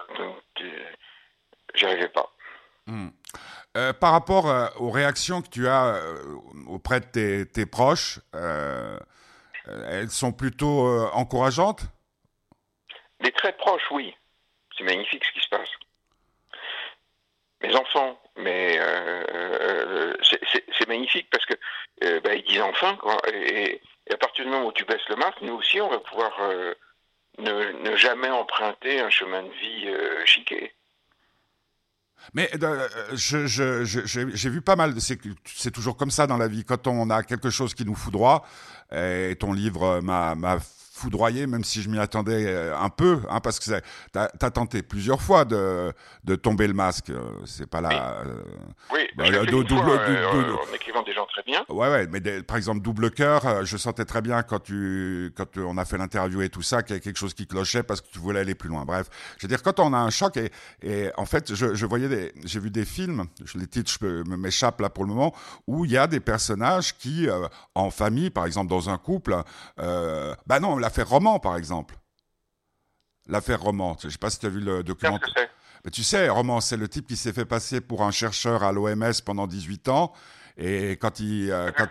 j'y 1.74 1.86
arrivais 1.86 2.08
pas. 2.08 2.30
Hmm. 2.86 3.08
Euh, 3.76 3.92
par 3.92 4.12
rapport 4.12 4.48
euh, 4.48 4.68
aux 4.76 4.90
réactions 4.90 5.42
que 5.42 5.48
tu 5.48 5.68
as 5.68 6.00
auprès 6.68 7.00
de 7.00 7.06
tes, 7.06 7.46
tes 7.46 7.66
proches, 7.66 8.20
elles 8.32 10.10
sont 10.10 10.32
plutôt 10.32 10.86
encourageantes? 11.12 11.82
Les 13.20 13.32
très 13.32 13.52
proches, 13.52 13.90
oui. 13.90 14.14
C'est 14.76 14.84
magnifique 14.84 15.24
ce 15.24 15.32
qui 15.32 15.40
se 15.40 15.48
passe 15.48 15.70
mes 17.62 17.74
enfants, 17.74 18.20
mais 18.36 18.76
euh, 18.78 19.24
euh 19.30 20.12
c'est 20.78 20.88
magnifique 20.88 21.28
parce 21.30 21.46
que 21.46 21.54
euh, 22.04 22.20
bah, 22.20 22.34
ils 22.34 22.44
disent 22.44 22.60
enfin, 22.60 22.96
quoi, 22.96 23.16
et, 23.32 23.80
et, 24.06 24.12
à 24.12 24.16
partir 24.16 24.44
du 24.44 24.50
moment 24.50 24.66
où 24.66 24.72
tu 24.72 24.84
baisses 24.84 25.08
le 25.08 25.16
masque, 25.16 25.40
nous 25.40 25.54
aussi, 25.54 25.80
on 25.80 25.88
va 25.88 25.98
pouvoir 25.98 26.32
euh, 26.40 26.74
ne, 27.38 27.96
jamais 27.96 28.30
emprunter 28.30 29.00
un 29.00 29.10
chemin 29.10 29.42
de 29.42 29.50
vie 29.50 29.88
euh, 29.88 30.24
chiqué. 30.24 30.72
Mais 32.34 32.50
euh, 32.62 32.88
j'ai 33.14 33.46
je, 33.46 34.48
vu 34.48 34.60
pas 34.60 34.74
mal, 34.74 34.94
c'est 35.00 35.70
toujours 35.70 35.96
comme 35.96 36.10
ça 36.10 36.26
dans 36.26 36.38
la 36.38 36.48
vie, 36.48 36.64
quand 36.64 36.86
on 36.86 37.08
a 37.10 37.22
quelque 37.22 37.50
chose 37.50 37.74
qui 37.74 37.84
nous 37.84 37.94
foudroie, 37.94 38.44
et 38.90 39.36
ton 39.38 39.52
livre 39.52 40.00
m'a 40.00 40.58
foudroyé, 40.96 41.46
même 41.46 41.62
si 41.62 41.82
je 41.82 41.90
m'y 41.90 41.98
attendais 41.98 42.46
euh, 42.46 42.76
un 42.76 42.88
peu, 42.88 43.20
hein, 43.28 43.40
parce 43.40 43.60
que 43.60 43.80
t'as 44.12 44.28
as 44.40 44.50
tenté 44.50 44.82
plusieurs 44.82 45.20
fois 45.20 45.44
de, 45.44 45.92
de 46.24 46.34
tomber 46.36 46.66
le 46.66 46.72
masque. 46.72 47.10
Euh, 47.10 47.20
c'est 47.44 47.68
pas 47.68 47.82
là. 47.82 48.22
Oui, 48.92 49.00
euh, 49.00 49.04
bah, 49.16 49.44
double, 49.44 49.68
fois, 49.68 49.98
double, 50.32 50.52
en 50.52 50.74
écrivant 50.74 51.02
des 51.02 51.12
gens 51.12 51.26
très 51.26 51.42
bien. 51.42 51.64
Ouais, 51.68 51.90
ouais, 51.90 52.06
mais 52.10 52.42
par 52.42 52.56
exemple 52.56 52.80
double 52.80 53.10
cœur, 53.10 53.64
je 53.64 53.76
sentais 53.76 54.06
très 54.06 54.22
bien 54.22 54.42
quand 54.42 54.60
tu 54.60 55.32
quand 55.36 55.58
on 55.58 55.76
a 55.76 55.84
fait 55.84 55.98
l'interview 55.98 56.40
et 56.42 56.48
tout 56.48 56.62
ça 56.62 56.82
qu'il 56.82 56.90
y 56.90 56.94
avait 56.94 57.00
quelque 57.00 57.18
chose 57.18 57.34
qui 57.34 57.46
clochait 57.46 57.82
parce 57.82 58.00
que 58.00 58.08
tu 58.10 58.18
voulais 58.18 58.40
aller 58.40 58.54
plus 58.54 58.70
loin. 58.70 58.84
Bref, 58.84 59.08
je 59.36 59.42
veux 59.46 59.48
dire 59.48 59.62
quand 59.62 59.78
on 59.80 59.92
a 59.92 59.98
un 59.98 60.10
choc 60.10 60.36
et, 60.38 60.50
et 60.82 61.10
en 61.16 61.26
fait 61.26 61.54
je, 61.54 61.74
je 61.74 61.86
voyais 61.86 62.32
j'ai 62.44 62.60
vu 62.60 62.70
des 62.70 62.84
films, 62.86 63.24
les 63.54 63.66
titres 63.66 63.92
je 64.00 64.22
m'échappe 64.34 64.80
là 64.80 64.88
pour 64.88 65.04
le 65.04 65.10
moment, 65.10 65.34
où 65.66 65.84
il 65.84 65.90
y 65.90 65.98
a 65.98 66.06
des 66.06 66.20
personnages 66.20 66.96
qui 66.96 67.28
en 67.74 67.90
famille, 67.90 68.30
par 68.30 68.46
exemple 68.46 68.68
dans 68.70 68.88
un 68.88 68.98
couple, 68.98 69.36
euh, 69.78 70.34
bah 70.46 70.60
non 70.60 70.78
l'affaire 70.86 71.08
Roman, 71.08 71.40
par 71.40 71.56
exemple. 71.56 71.96
L'affaire 73.26 73.60
Roman. 73.60 73.96
Je 74.00 74.06
ne 74.06 74.12
sais 74.12 74.18
pas 74.18 74.30
si 74.30 74.38
tu 74.38 74.46
as 74.46 74.48
vu 74.48 74.60
le 74.60 74.84
documentaire. 74.84 75.48
Mais 75.84 75.90
tu 75.90 76.04
sais, 76.04 76.28
Roman, 76.28 76.60
c'est 76.60 76.76
le 76.76 76.88
type 76.88 77.08
qui 77.08 77.16
s'est 77.16 77.32
fait 77.32 77.44
passer 77.44 77.80
pour 77.80 78.04
un 78.04 78.12
chercheur 78.12 78.62
à 78.62 78.70
l'OMS 78.70 79.20
pendant 79.24 79.48
18 79.48 79.88
ans. 79.88 80.12
Et 80.56 80.92
quand 80.92 81.18
il. 81.18 81.50
Euh, 81.50 81.72
quand 81.76 81.88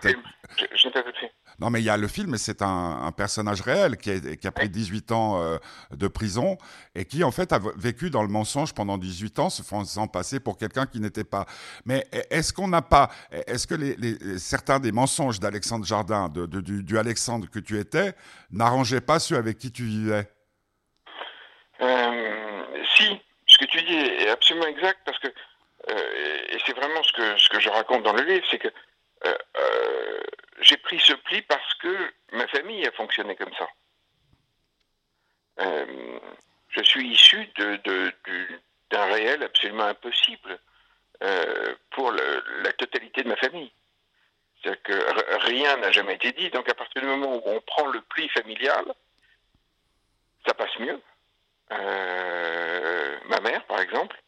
non, 1.58 1.70
mais 1.70 1.80
il 1.80 1.84
y 1.84 1.90
a 1.90 1.96
le 1.96 2.06
film, 2.06 2.34
et 2.34 2.38
c'est 2.38 2.60
un, 2.60 3.00
un, 3.02 3.12
personnage 3.12 3.62
réel 3.62 3.96
qui, 3.96 4.36
qui 4.36 4.46
a 4.46 4.52
pris 4.52 4.68
18 4.68 5.12
ans 5.12 5.40
euh, 5.40 5.56
de 5.90 6.06
prison 6.06 6.58
et 6.94 7.06
qui, 7.06 7.24
en 7.24 7.30
fait, 7.30 7.52
a 7.52 7.60
vécu 7.76 8.10
dans 8.10 8.22
le 8.22 8.28
mensonge 8.28 8.74
pendant 8.74 8.98
18 8.98 9.38
ans, 9.38 9.48
se 9.48 9.62
faisant 9.62 10.06
passer 10.06 10.38
pour 10.38 10.58
quelqu'un 10.58 10.84
qui 10.84 11.00
n'était 11.00 11.24
pas. 11.24 11.46
Mais 11.86 12.06
est-ce 12.30 12.52
qu'on 12.52 12.68
n'a 12.68 12.82
pas. 12.82 13.10
Est-ce 13.30 13.66
que 13.66 13.74
les, 13.74 13.96
les, 13.96 14.38
certains 14.38 14.80
des 14.80 14.92
mensonges 14.92 15.40
d'Alexandre 15.40 15.86
Jardin, 15.86 16.28
de, 16.28 16.44
de, 16.44 16.60
du, 16.60 16.82
du, 16.82 16.98
Alexandre 16.98 17.48
que 17.48 17.58
tu 17.58 17.78
étais, 17.78 18.14
n'arrangeaient 18.50 19.00
pas 19.00 19.18
ceux 19.18 19.36
avec 19.36 19.56
qui 19.56 19.72
tu 19.72 19.84
vivais? 19.84 20.30
Euh, 21.80 22.64
Si, 22.96 23.20
ce 23.46 23.58
que 23.58 23.64
tu 23.64 23.82
dis 23.82 23.96
est 23.96 24.28
absolument 24.28 24.66
exact 24.66 25.00
parce 25.06 25.18
que. 25.20 25.28
Euh, 25.88 26.46
et 26.48 26.58
c'est 26.66 26.74
vraiment 26.74 27.02
ce 27.02 27.12
que, 27.12 27.38
ce 27.38 27.48
que 27.48 27.60
je 27.60 27.68
raconte 27.68 28.02
dans 28.02 28.12
le 28.12 28.24
livre, 28.24 28.44
c'est 28.50 28.58
que 28.58 28.68
euh, 29.24 29.34
j'ai 30.60 30.76
pris 30.78 30.98
ce 31.00 31.12
pli 31.14 31.42
parce 31.42 31.74
que 31.74 32.12
ma 32.32 32.46
famille 32.48 32.86
a 32.86 32.92
fonctionné 32.92 33.36
comme 33.36 33.52
ça. 33.54 33.68
Euh, 35.60 36.18
je 36.68 36.82
suis 36.82 37.08
issu 37.08 37.46
d'un 37.56 37.76
de, 37.84 38.12
réel 38.92 39.42
absolument 39.42 39.84
impossible 39.84 40.58
euh, 41.22 41.74
pour 41.90 42.10
le, 42.10 42.44
la 42.62 42.72
totalité 42.72 43.22
de 43.22 43.28
ma 43.28 43.36
famille. 43.36 43.72
C'est-à-dire 44.62 44.82
que 44.82 45.46
rien 45.46 45.76
n'a 45.78 45.92
jamais 45.92 46.14
été 46.14 46.32
dit. 46.32 46.50
Donc 46.50 46.68
à 46.68 46.74
partir 46.74 47.02
du 47.02 47.08
moment 47.08 47.36
où 47.36 47.42
on 47.44 47.60
prend 47.60 47.86
le 47.86 48.00
pli 48.00 48.28
familial, 48.30 48.84
ça 50.46 50.54
passe 50.54 50.78
mieux. 50.78 51.00
Euh, 51.72 53.18
ma 53.26 53.40
mère, 53.40 53.64
par 53.66 53.80
exemple, 53.80 54.20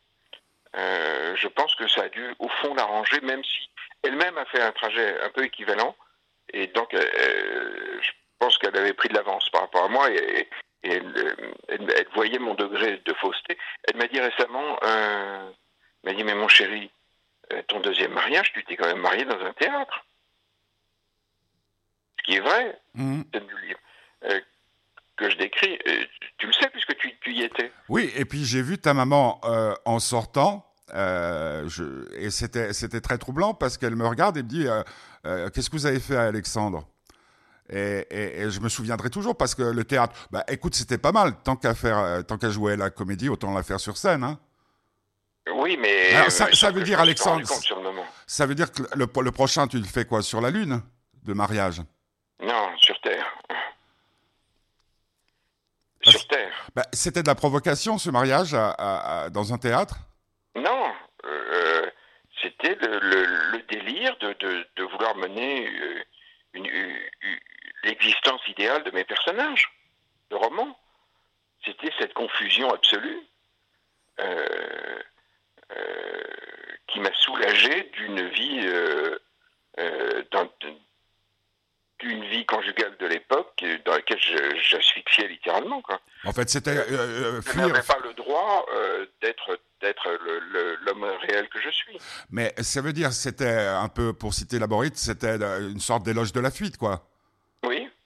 je 0.74 1.46
pense 1.48 1.74
que 1.76 1.88
ça 1.88 2.02
a 2.02 2.08
dû 2.08 2.34
au 2.40 2.48
fond 2.48 2.74
l'arranger, 2.74 3.20
même 3.20 3.44
si 3.44 3.70
elle-même 4.02 4.36
a 4.38 4.44
fait 4.46 4.60
un 4.60 4.72
trajet 4.72 5.20
un 5.20 5.30
peu 5.30 5.44
équivalent. 5.44 5.96
Et 6.52 6.68
donc, 6.68 6.94
euh, 6.94 6.98
euh, 6.98 7.98
je 8.00 8.10
pense 8.38 8.58
qu'elle 8.58 8.76
avait 8.76 8.94
pris 8.94 9.08
de 9.08 9.14
l'avance 9.14 9.48
par 9.50 9.62
rapport 9.62 9.84
à 9.84 9.88
moi 9.88 10.10
et, 10.10 10.48
et 10.84 10.92
elle, 10.92 11.36
elle, 11.68 11.94
elle, 11.96 12.08
voyait 12.14 12.38
mon 12.38 12.54
degré 12.54 13.02
de 13.04 13.14
fausseté. 13.14 13.58
Elle 13.84 13.96
m'a 13.96 14.06
dit 14.06 14.20
récemment, 14.20 14.78
euh, 14.84 15.50
m'a 16.04 16.12
dit, 16.14 16.24
mais 16.24 16.34
mon 16.34 16.48
chéri, 16.48 16.90
ton 17.66 17.80
deuxième 17.80 18.12
mariage, 18.12 18.52
tu 18.52 18.64
t'es 18.64 18.76
quand 18.76 18.86
même 18.86 19.00
marié 19.00 19.24
dans 19.24 19.40
un 19.40 19.52
théâtre. 19.54 20.04
Ce 22.18 22.22
qui 22.24 22.36
est 22.36 22.40
vrai, 22.40 22.78
mmh. 22.94 23.22
du 23.22 23.66
livre. 23.66 23.80
Euh, 24.24 24.40
que 25.16 25.28
je 25.30 25.36
décris, 25.36 25.78
tu 26.38 26.46
le 26.46 26.52
sais 26.52 26.70
puisque 26.70 26.96
tu, 26.96 27.12
tu 27.20 27.32
y 27.32 27.42
étais. 27.42 27.72
Oui, 27.88 28.12
et 28.14 28.24
puis 28.24 28.44
j'ai 28.44 28.62
vu 28.62 28.78
ta 28.78 28.94
maman 28.94 29.40
euh, 29.44 29.74
en 29.84 29.98
sortant 29.98 30.64
euh, 30.94 31.68
je, 31.68 31.84
et 32.16 32.30
c'était 32.30 32.72
c'était 32.72 33.02
très 33.02 33.18
troublant 33.18 33.52
parce 33.52 33.76
qu'elle 33.76 33.96
me 33.96 34.06
regarde 34.06 34.38
et 34.38 34.42
me 34.42 34.48
dit 34.48 34.66
euh, 35.28 35.46
euh, 35.46 35.50
qu'est-ce 35.50 35.68
que 35.70 35.76
vous 35.76 35.86
avez 35.86 36.00
fait 36.00 36.16
à 36.16 36.22
Alexandre? 36.24 36.86
Et, 37.70 38.06
et, 38.10 38.40
et, 38.40 38.50
je 38.50 38.60
me 38.60 38.68
souviendrai 38.70 39.10
toujours 39.10 39.36
parce 39.36 39.54
que 39.54 39.62
le 39.62 39.84
théâtre, 39.84 40.14
bah 40.30 40.42
écoute, 40.48 40.74
c'était 40.74 40.96
pas 40.96 41.12
mal. 41.12 41.34
Tant 41.44 41.54
qu'à 41.54 41.74
faire, 41.74 41.98
euh, 41.98 42.22
tant 42.22 42.38
qu'à 42.38 42.48
jouer 42.48 42.76
la 42.76 42.88
comédie, 42.88 43.28
autant 43.28 43.52
la 43.52 43.62
faire 43.62 43.78
sur 43.78 43.96
scène, 43.96 44.24
hein. 44.24 44.38
Oui, 45.54 45.78
mais 45.80 46.14
Alors, 46.14 46.30
ça, 46.30 46.52
ça 46.52 46.70
veut 46.70 46.82
dire 46.82 47.00
Alexandre. 47.00 47.46
Ça 48.26 48.46
veut 48.46 48.54
dire 48.54 48.70
que 48.72 48.82
le, 48.94 49.06
le, 49.22 49.32
prochain, 49.32 49.66
tu 49.66 49.78
le 49.78 49.84
fais 49.84 50.04
quoi 50.04 50.22
sur 50.22 50.40
la 50.40 50.50
lune 50.50 50.82
de 51.22 51.32
mariage? 51.32 51.82
Non, 52.42 52.70
sur 52.78 52.98
Terre. 53.00 53.26
Sur 56.02 56.26
Terre. 56.28 56.52
Bah, 56.74 56.86
c'était 56.92 57.22
de 57.22 57.28
la 57.28 57.34
provocation 57.34 57.98
ce 57.98 58.10
mariage 58.10 58.54
à, 58.54 58.70
à, 58.70 59.22
à, 59.24 59.30
dans 59.30 59.52
un 59.52 59.58
théâtre? 59.58 59.96
Non, 60.56 60.84
euh, 60.84 61.07
c'était 62.60 62.76
le, 62.80 63.62
délire 63.68 64.16
de, 64.18 64.34
de, 64.76 64.82
vouloir 64.84 65.14
mener 65.16 65.68
euh, 65.68 66.98
l'existence 67.84 68.40
idéale 68.48 68.82
de 68.84 68.90
mes 68.90 69.04
personnages 69.04 69.70
de 70.30 70.36
roman. 70.36 70.78
C'était 71.64 71.92
cette 71.98 72.14
confusion 72.14 72.70
absolue 72.70 73.20
euh, 74.20 75.02
euh, 75.76 76.22
qui 76.88 77.00
m'a 77.00 77.12
soulagé 77.14 77.90
d'une 77.94 78.28
vie 78.28 78.68
euh, 82.02 82.08
d'une 82.08 82.24
vie 82.24 82.44
conjugale 82.46 82.96
de 82.98 83.06
l'époque 83.06 83.64
dans 83.84 83.92
laquelle 83.92 84.18
j'asphyxiais 84.70 85.28
littéralement. 85.28 85.80
Quoi. 85.82 86.00
En 86.24 86.32
fait, 86.32 86.48
c'était 86.48 86.76
euh, 86.76 87.40
Je 87.42 87.58
n'avais 87.58 87.82
pas 87.82 87.98
le 88.02 88.14
droit 88.14 88.66
euh, 88.74 89.06
d'être 89.20 89.58
d'être 89.80 90.08
l'homme 90.86 91.04
réel 91.22 91.48
que 91.48 91.60
je 91.60 91.70
suis. 91.70 91.98
Mais 92.30 92.52
ça 92.58 92.80
veut 92.80 92.92
dire, 92.92 93.12
c'était 93.12 93.46
un 93.48 93.88
peu, 93.88 94.12
pour 94.12 94.34
citer 94.34 94.58
Laborite, 94.58 94.96
c'était 94.96 95.36
une 95.36 95.78
sorte 95.78 96.02
d'éloge 96.02 96.32
de 96.32 96.40
la 96.40 96.50
fuite, 96.50 96.76
quoi. 96.76 97.07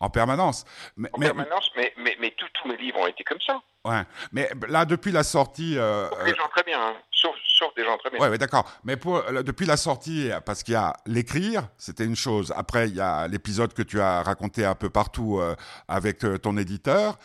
En 0.02 0.10
permanence. 0.10 0.64
Mais, 0.96 1.08
en 1.12 1.18
mais, 1.18 1.26
permanence, 1.26 1.70
mais, 1.76 1.94
mais, 1.96 2.16
mais 2.20 2.34
tous, 2.36 2.68
mes 2.68 2.76
livres 2.76 2.98
ont 2.98 3.06
été 3.06 3.22
comme 3.22 3.40
ça. 3.40 3.62
Ouais. 3.84 4.02
Mais 4.32 4.50
là, 4.66 4.84
depuis 4.84 5.12
la 5.12 5.22
sortie. 5.22 5.78
Euh, 5.78 6.08
des 6.24 6.34
gens 6.34 6.48
très 6.48 6.64
bien, 6.64 6.80
hein. 6.80 6.94
sauf, 7.12 7.36
sauf, 7.56 7.72
des 7.76 7.84
gens 7.84 7.96
très 7.98 8.10
bien. 8.10 8.18
Ouais, 8.18 8.28
ouais 8.28 8.38
d'accord. 8.38 8.68
Mais 8.82 8.96
pour, 8.96 9.22
depuis 9.44 9.64
la 9.64 9.76
sortie, 9.76 10.28
parce 10.44 10.64
qu'il 10.64 10.74
y 10.74 10.76
a 10.76 10.92
l'écrire, 11.06 11.68
c'était 11.78 12.04
une 12.04 12.16
chose. 12.16 12.52
Après, 12.56 12.88
il 12.88 12.96
y 12.96 13.00
a 13.00 13.28
l'épisode 13.28 13.74
que 13.74 13.82
tu 13.82 14.00
as 14.00 14.24
raconté 14.24 14.64
un 14.64 14.74
peu 14.74 14.90
partout 14.90 15.38
euh, 15.38 15.54
avec 15.86 16.24
euh, 16.24 16.36
ton 16.36 16.56
éditeur. 16.56 17.16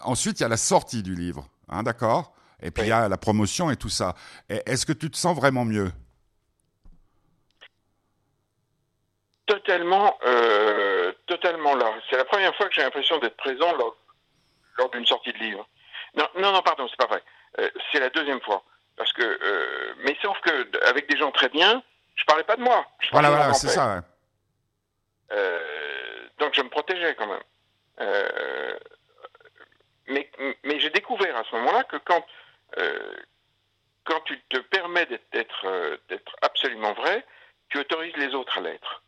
Ensuite, 0.00 0.40
il 0.40 0.44
y 0.44 0.46
a 0.46 0.48
la 0.48 0.56
sortie 0.56 1.02
du 1.02 1.14
livre. 1.14 1.46
Hein, 1.68 1.82
d'accord? 1.82 2.32
Et 2.62 2.70
puis, 2.70 2.84
il 2.84 2.88
y 2.88 2.92
a 2.92 3.10
la 3.10 3.18
promotion 3.18 3.70
et 3.70 3.76
tout 3.76 3.90
ça. 3.90 4.14
Est-ce 4.48 4.86
que 4.86 4.94
tu 4.94 5.10
te 5.10 5.18
sens 5.18 5.36
vraiment 5.36 5.66
mieux? 5.66 5.92
Totalement. 9.54 10.18
Euh 10.24 10.82
totalement 11.26 11.74
là. 11.74 11.92
C'est 12.10 12.16
la 12.16 12.24
première 12.24 12.54
fois 12.56 12.68
que 12.68 12.74
j'ai 12.74 12.82
l'impression 12.82 13.18
d'être 13.18 13.36
présent 13.36 13.72
lors, 13.76 13.96
lors 14.78 14.90
d'une 14.90 15.06
sortie 15.06 15.32
de 15.32 15.38
livre. 15.38 15.66
Non, 16.14 16.28
non, 16.36 16.52
non 16.52 16.62
pardon, 16.62 16.86
c'est 16.88 16.96
pas 16.96 17.06
vrai. 17.06 17.22
Euh, 17.58 17.70
c'est 17.90 18.00
la 18.00 18.10
deuxième 18.10 18.40
fois. 18.40 18.62
Parce 18.96 19.12
que, 19.12 19.22
euh, 19.22 19.94
mais 20.04 20.16
sauf 20.20 20.38
que 20.40 20.86
avec 20.88 21.08
des 21.08 21.16
gens 21.16 21.30
très 21.30 21.48
bien, 21.48 21.82
je 22.14 22.24
parlais 22.24 22.44
pas 22.44 22.56
de 22.56 22.62
moi. 22.62 22.86
voilà, 23.10 23.30
voilà, 23.30 23.54
c'est 23.54 23.68
ça. 23.68 23.94
Ouais. 23.94 24.00
Donc 26.38 26.54
je 26.54 26.62
me 26.62 26.68
protégeais 26.68 27.14
quand 27.14 27.26
même. 27.26 27.42
Mais, 30.08 30.30
mais 30.64 30.80
j'ai 30.80 30.90
découvert 30.90 31.36
à 31.36 31.44
ce 31.44 31.54
moment-là 31.56 31.84
que 31.84 31.96
quand 31.96 32.26
quand 34.04 34.20
tu 34.24 34.38
te 34.50 34.58
permets 34.58 35.06
d'être 35.06 35.98
d'être 36.08 36.36
absolument 36.42 36.92
vrai, 36.92 37.24
tu 37.70 37.78
autorises 37.78 38.16
les 38.16 38.34
autres 38.34 38.58
à 38.58 38.60
l'être. 38.60 39.02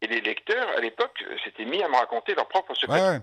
Et 0.00 0.06
les 0.06 0.20
lecteurs, 0.20 0.68
à 0.76 0.80
l'époque, 0.80 1.24
s'étaient 1.44 1.64
mis 1.64 1.82
à 1.82 1.88
me 1.88 1.96
raconter 1.96 2.34
leurs 2.34 2.48
propres 2.48 2.74
secrets 2.74 3.20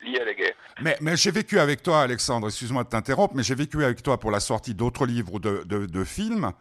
liés 0.00 0.20
à 0.20 0.24
la 0.24 0.34
guerre. 0.34 0.54
Mais, 0.80 0.96
mais 1.00 1.16
j'ai 1.16 1.32
vécu 1.32 1.58
avec 1.58 1.82
toi, 1.82 2.02
Alexandre, 2.02 2.46
excuse-moi 2.48 2.84
de 2.84 2.88
t'interrompre, 2.88 3.34
mais 3.34 3.42
j'ai 3.42 3.56
vécu 3.56 3.82
avec 3.84 4.02
toi 4.02 4.18
pour 4.18 4.30
la 4.30 4.38
sortie 4.38 4.74
d'autres 4.74 5.06
livres 5.06 5.34
ou 5.34 5.38
de, 5.40 5.64
de, 5.64 5.86
de, 5.86 6.04
films. 6.04 6.52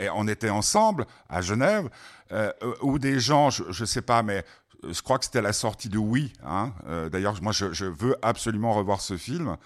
Et 0.00 0.08
on 0.10 0.26
était 0.26 0.50
ensemble 0.50 1.06
à 1.28 1.40
Genève, 1.40 1.88
euh, 2.32 2.50
où 2.80 2.98
des 2.98 3.20
gens, 3.20 3.50
je 3.50 3.64
ne 3.68 3.86
sais 3.86 4.02
pas, 4.02 4.22
mais 4.22 4.42
je 4.86 5.02
crois 5.02 5.18
que 5.18 5.24
c'était 5.24 5.42
la 5.42 5.52
sortie 5.52 5.88
de 5.88 5.98
Oui. 5.98 6.32
Hein. 6.44 6.72
Euh, 6.88 7.08
D'ailleurs, 7.08 7.34
moi, 7.42 7.52
je, 7.52 7.72
je, 7.72 7.84
veux 7.84 8.16
absolument 8.22 8.72
revoir 8.74 9.00
ce 9.00 9.16
film. 9.16 9.56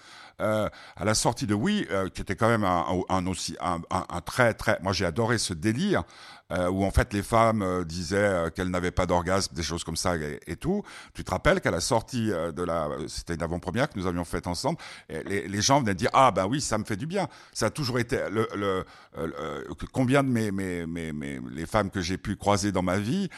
Euh, 0.41 0.67
à 0.95 1.05
la 1.05 1.13
sortie 1.13 1.45
de 1.45 1.53
Oui, 1.53 1.85
euh, 1.91 2.09
qui 2.09 2.21
était 2.21 2.35
quand 2.35 2.49
même 2.49 2.63
un, 2.63 2.85
un 3.09 3.27
aussi 3.27 3.55
un, 3.61 3.81
un, 3.91 4.21
très 4.21 4.53
très. 4.53 4.79
Moi, 4.81 4.91
j'ai 4.91 5.05
adoré 5.05 5.37
ce 5.37 5.53
délire 5.53 6.03
euh, 6.51 6.69
où 6.69 6.83
en 6.83 6.91
fait 6.91 7.13
les 7.13 7.21
femmes 7.23 7.83
disaient 7.85 8.51
qu'elles 8.55 8.69
n'avaient 8.69 8.91
pas 8.91 9.05
d'orgasme, 9.05 9.53
des 9.55 9.63
choses 9.63 9.83
comme 9.83 9.95
ça 9.95 10.15
et, 10.17 10.39
et, 10.47 10.55
tout. 10.55 10.83
Tu 11.13 11.23
te 11.23 11.31
rappelles 11.31 11.61
qu'à 11.61 11.71
la 11.71 11.79
sortie 11.79 12.27
de 12.29 12.63
la, 12.63 12.89
c'était 13.07 13.35
une 13.35 13.43
avant-première 13.43 13.89
que 13.89 13.97
nous 13.97 14.07
avions 14.07 14.25
faite 14.25 14.47
ensemble, 14.47 14.77
et 15.07 15.23
les, 15.23 15.47
les, 15.47 15.61
gens 15.61 15.79
venaient 15.79 15.95
dire 15.95 16.09
ah 16.13 16.31
ben 16.31 16.45
oui 16.45 16.61
ça 16.61 16.77
me 16.77 16.83
fait 16.83 16.97
du 16.97 17.05
bien. 17.05 17.27
Ça 17.53 17.67
a 17.67 17.69
toujours 17.69 17.99
été 17.99 18.17
le, 18.29 18.47
le, 18.55 18.85
le 19.15 19.73
combien 19.91 20.23
de 20.23 20.29
mes, 20.29 20.51
mes, 20.51 20.85
mes, 20.85 21.13
mes, 21.13 21.39
les 21.51 21.65
femmes 21.65 21.89
que 21.89 22.01
j'ai 22.01 22.17
pu 22.17 22.35
croiser 22.35 22.71
dans 22.71 22.83
ma 22.83 22.97
vie 22.97 23.29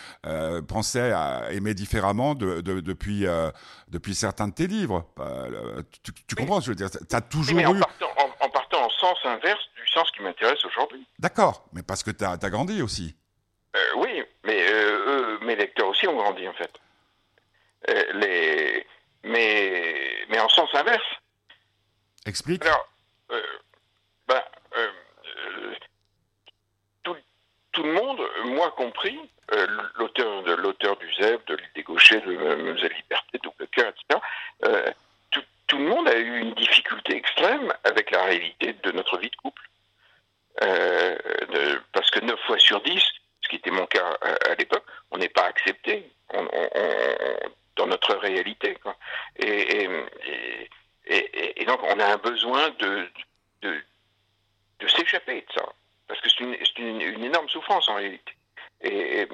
pensaient 0.68 1.12
à 1.12 1.52
aimer 1.52 1.74
différemment 1.74 2.36
de, 2.36 2.62
de, 2.62 2.80
depuis 2.80 3.26
depuis 3.90 4.16
certains 4.16 4.48
de 4.48 4.54
tes 4.54 4.68
livres. 4.68 5.06
tu, 6.02 6.12
tu 6.28 6.36
comprends 6.36 6.56
ce 6.56 6.62
que 6.62 6.66
je 6.66 6.72
veux 6.72 6.76
dire? 6.76 6.85
T'as 6.90 7.22
toujours 7.22 7.56
mais 7.56 7.64
eu. 7.64 7.68
En 7.68 7.80
partant, 7.80 8.12
en, 8.18 8.46
en 8.46 8.50
partant 8.50 8.86
en 8.86 8.90
sens 8.90 9.18
inverse 9.24 9.70
du 9.76 9.88
sens 9.88 10.10
qui 10.12 10.22
m'intéresse 10.22 10.64
aujourd'hui. 10.66 11.06
D'accord, 11.20 11.66
mais 11.74 11.84
parce 11.84 12.04
que 12.04 12.12
tu 12.12 12.24
as, 12.24 12.32
as, 12.32 12.50
grandi 12.50 12.82
aussi. 12.82 13.16
Euh, 13.76 13.80
oui, 13.98 14.24
mais 14.44 14.66
euh, 14.72 15.06
eux, 15.08 15.40
mes 15.46 15.56
lecteurs 15.56 15.88
aussi 15.88 16.08
ont 16.08 16.16
grandi 16.16 16.48
en 16.48 16.54
fait. 16.54 16.72
Euh, 17.90 18.14
les... 18.14 18.88
mais, 19.24 20.26
mais 20.30 20.40
en 20.40 20.50
sens 20.50 20.70
inverse. 20.74 21.04
Explique. 22.26 22.66
Alors, 22.66 22.88
ben, 24.28 24.42
tout, 27.04 27.16
tout, 27.72 27.84
le 27.84 27.94
monde, 27.94 28.20
moi 28.46 28.72
compris, 28.72 29.20
l'auteur 29.96 30.42
de 30.44 30.54
l'auteur 30.54 30.98
du 30.98 31.14
ZEB, 31.14 31.42
de 31.46 31.56
l'île 31.56 31.70
des 31.76 31.84
Gauchers, 31.84 32.22
de 32.22 32.36
Mademoiselle 32.36 32.94
Liberté, 32.94 33.40
Double 33.44 33.68
Cœur, 33.68 33.90
etc., 33.90 34.94
tout, 35.68 35.78
le 35.78 35.86
monde 35.86 36.08
a 36.08 36.18
eu 36.18 36.40
une 36.40 36.54
difficulté 36.54 37.16
extrême 37.16 37.74
avec 37.84 38.12
la 38.12 38.24
réalité 38.24 38.74
de 38.84 38.92
notre 38.92 39.18
vie 39.18 39.30
de 39.30 39.36
couple. 39.38 39.62
Euh, 40.64 41.18
parce 41.92 42.10
que 42.12 42.20
9 42.20 42.40
fois 42.42 42.58
sur 42.60 42.82
10, 42.82 43.04
ce 43.42 43.50
qui 43.50 43.58
était 43.58 43.72
mon 43.72 43.86
cas 43.88 44.18
à, 44.22 44.52
à 44.52 44.56
l'époque, 44.56 44.86
on 45.12 45.18
n'est 45.18 45.30
pas 45.30 45.46
accepté 45.46 46.10
dans 47.76 47.88
notre 47.88 48.16
réalité. 48.16 48.78
Et, 49.38 49.88
donc 51.66 51.80
on 51.84 52.00
a 52.00 52.14
un 52.14 52.18
besoin 52.18 52.70
de, 52.80 53.10
s'échapper 54.88 55.42
de 55.42 55.54
ça, 55.54 55.66
parce 56.08 56.22
que 56.22 56.30
c'est 56.30 56.78
une, 56.78 57.24
énorme 57.24 57.50
souffrance 57.50 57.90
en 57.90 57.96
réalité. 57.96 58.34
Et, 58.82 59.28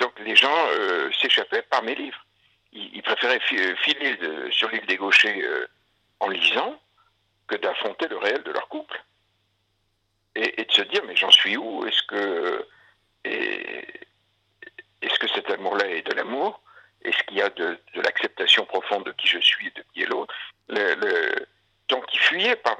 donc 0.00 0.18
les 0.20 0.36
gens 0.36 0.66
euh, 0.70 1.10
s'échappaient 1.12 1.62
par 1.62 1.82
mes 1.82 1.94
livres. 1.94 2.24
Ils, 2.72 3.02
préféraient 3.02 3.40
filer 3.40 4.18
sur 4.50 4.68
l'île 4.68 4.84
des 4.86 4.96
gauchers 4.96 5.42
euh, 5.42 5.66
en 6.20 6.28
lisant 6.28 6.80
que 7.46 7.56
d'affronter 7.56 8.08
le 8.08 8.18
réel 8.18 8.42
de 8.42 8.52
leur 8.52 8.68
couple. 8.68 9.02
Et, 10.34 10.64
de 10.64 10.72
se 10.72 10.82
dire 10.82 11.02
mais 11.06 11.16
j'en 11.16 11.30
suis 11.30 11.56
où? 11.56 11.86
Est-ce 11.86 12.02
que 12.02 12.66
est-ce 13.24 15.18
que 15.18 15.28
cet 15.28 15.50
amour-là 15.50 15.86
est 15.88 16.06
de 16.06 16.14
l'amour? 16.14 16.60
Est-ce 17.02 17.22
qu'il 17.24 17.38
y 17.38 17.42
a 17.42 17.50
de, 17.50 17.78
l'acceptation 17.94 18.64
profonde 18.66 19.04
de 19.04 19.12
qui 19.12 19.28
je 19.28 19.38
suis 19.38 19.68
et 19.68 19.70
de 19.70 19.84
qui 19.92 20.02
est 20.02 20.06
l'autre? 20.06 20.34
Le, 20.68 20.94
le, 20.94 21.46
Donc 21.88 22.04
il 22.12 22.18
fuyait 22.18 22.56
par, 22.56 22.76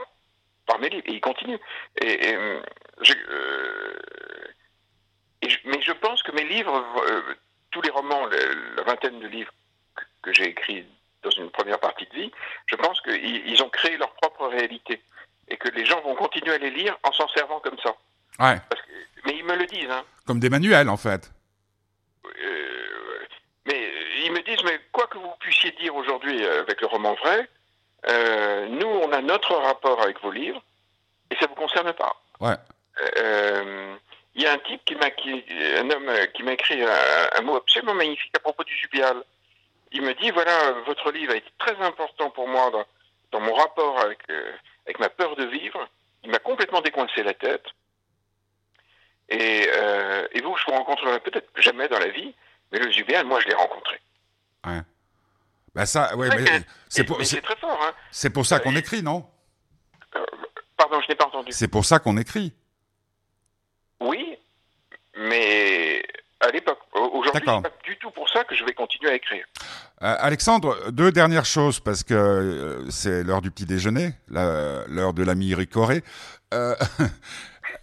mes 0.81 0.89
livres 0.91 1.05
et 1.07 1.13
il 1.13 1.21
continue. 1.21 1.59
Euh, 2.03 2.61
mais 5.65 5.81
je 5.81 5.93
pense 5.93 6.23
que 6.23 6.33
mes 6.33 6.45
livres, 6.45 6.85
euh, 7.09 7.35
tous 7.71 7.81
les 7.83 7.91
romans, 7.91 8.27
la 8.27 8.83
vingtaine 8.83 9.21
de 9.21 9.29
livres 9.29 9.53
que 10.23 10.33
j'ai 10.33 10.49
écrits 10.49 10.85
dans 11.27 11.43
une 11.43 11.51
première 11.51 11.79
partie 11.81 12.07
de 12.07 12.15
vie, 12.15 12.33
je 12.67 12.77
pense 12.77 13.01
qu'ils 13.01 13.49
ils 13.49 13.63
ont 13.63 13.69
créé 13.69 13.97
leur 13.97 14.11
propre 14.15 14.47
réalité 14.47 15.03
et 15.49 15.57
que 15.57 15.69
les 15.71 15.85
gens 15.85 16.01
vont 16.03 16.15
continuer 16.15 16.55
à 16.55 16.59
les 16.59 16.71
lire 16.71 16.97
en 17.03 17.13
s'en 17.13 17.29
servant 17.29 17.61
comme 17.61 17.79
ça. 17.79 17.95
Ouais. 18.39 18.59
Que, 18.71 18.77
mais 19.27 19.37
ils 19.37 19.45
me 19.45 19.57
le 19.57 19.67
disent. 19.67 19.91
Hein. 19.91 20.05
Comme 20.27 20.41
des 20.41 20.51
manuels, 20.51 20.89
en 20.89 20.97
fait. 20.97 21.33
Euh, 22.25 23.27
mais 23.67 23.91
ils 24.25 24.33
me 24.33 24.43
disent, 24.43 24.63
mais 24.65 24.79
quoi 24.93 25.07
que 25.07 25.19
vous 25.19 25.33
puissiez 25.41 25.73
dire 25.73 25.95
aujourd'hui 25.95 26.45
avec 26.45 26.81
le 26.81 26.87
roman 26.87 27.15
vrai, 27.15 27.49
euh, 28.09 28.69
nous, 28.69 28.87
on 28.87 29.13
a 29.13 29.21
notre 29.21 29.55
rapport 29.55 30.01
avec 30.03 30.21
vos 30.21 30.31
livres 30.31 30.63
et 31.31 31.37
ça 31.37 31.43
ne 31.43 31.49
vous 31.49 31.55
concerne 31.55 31.93
pas. 31.93 32.15
Ouais. 32.41 32.57
Euh, 33.19 33.97
il 34.35 34.43
y 34.43 34.47
a 34.47 34.53
un 34.53 34.59
type 34.59 34.85
qui 34.85 34.95
m'a, 34.95 35.07
un 35.07 35.91
homme 35.91 36.11
qui 36.35 36.43
m'a 36.43 36.53
écrit 36.53 36.83
un, 36.83 37.39
un, 37.39 37.43
mot 37.43 37.57
absolument 37.57 37.95
magnifique 37.95 38.33
à 38.37 38.41
propos 38.41 38.65
du 38.65 38.77
Jubial. 38.77 39.23
Il 39.93 40.03
me 40.03 40.15
dit, 40.15 40.31
voilà, 40.31 40.73
votre 40.87 41.11
livre 41.13 41.33
a 41.33 41.37
été 41.37 41.51
très 41.59 41.77
important 41.77 42.31
pour 42.31 42.49
moi 42.49 42.71
dans, 42.71 42.85
dans 43.33 43.41
mon 43.41 43.55
rapport 43.55 43.99
avec, 44.01 44.19
euh, 44.31 44.53
avec 44.85 44.99
ma 44.99 45.09
peur 45.09 45.37
de 45.37 45.45
vivre. 45.45 45.89
Il 46.25 46.31
m'a 46.31 46.39
complètement 46.39 46.81
décoincé 46.81 47.23
la 47.23 47.35
tête. 47.35 47.65
Et, 49.29 49.67
euh, 49.73 50.27
et, 50.33 50.41
vous, 50.41 50.57
je 50.57 50.65
vous 50.67 50.73
rencontrerai 50.73 51.21
peut-être 51.21 51.49
jamais 51.57 51.89
dans 51.89 51.99
la 51.99 52.09
vie, 52.09 52.35
mais 52.73 52.79
le 52.79 52.91
Zubial, 52.93 53.27
moi, 53.27 53.41
je 53.41 53.49
l'ai 53.49 53.55
rencontré. 53.55 54.01
Ouais. 54.67 54.81
Ben 55.75 55.85
ça, 55.85 56.17
ouais, 56.17 56.29
c'est 56.89 57.05
pour, 57.05 57.19
très 57.19 57.57
fort. 57.57 57.79
Hein. 57.83 57.93
C'est 58.11 58.31
pour 58.31 58.47
ça 58.47 58.61
qu'on 58.61 58.75
euh, 58.75 58.79
écrit, 58.79 59.03
non? 59.03 59.29
Pardon, 60.77 61.01
je 61.03 61.09
n'ai 61.09 61.15
pas 61.15 61.27
entendu. 61.27 61.53
C'est 61.53 61.69
pour 61.69 61.85
ça 61.85 61.99
qu'on 61.99 62.17
écrit. 62.17 62.55
Oui, 64.01 64.39
mais 65.17 66.03
à 66.41 66.51
l'époque. 66.51 66.79
Aujourd'hui, 66.95 67.31
c'est 67.35 67.45
pas 67.45 67.63
du 67.85 67.97
tout 67.99 68.11
pour 68.11 68.29
ça 68.29 68.45
que 68.45 68.55
je 68.55 68.65
vais 68.65 68.73
continuer 68.73 69.11
à 69.11 69.15
écrire. 69.15 69.45
Euh, 70.03 70.15
Alexandre, 70.19 70.91
deux 70.91 71.11
dernières 71.11 71.47
choses, 71.47 71.81
parce 71.81 72.03
que 72.03 72.15
euh, 72.15 72.91
c'est 72.91 73.23
l'heure 73.23 73.41
du 73.41 73.51
petit 73.51 73.65
déjeuner, 73.65 74.13
l'heure 74.29 75.15
de 75.15 75.23
l'ami 75.23 75.55
Ricoré. 75.55 76.03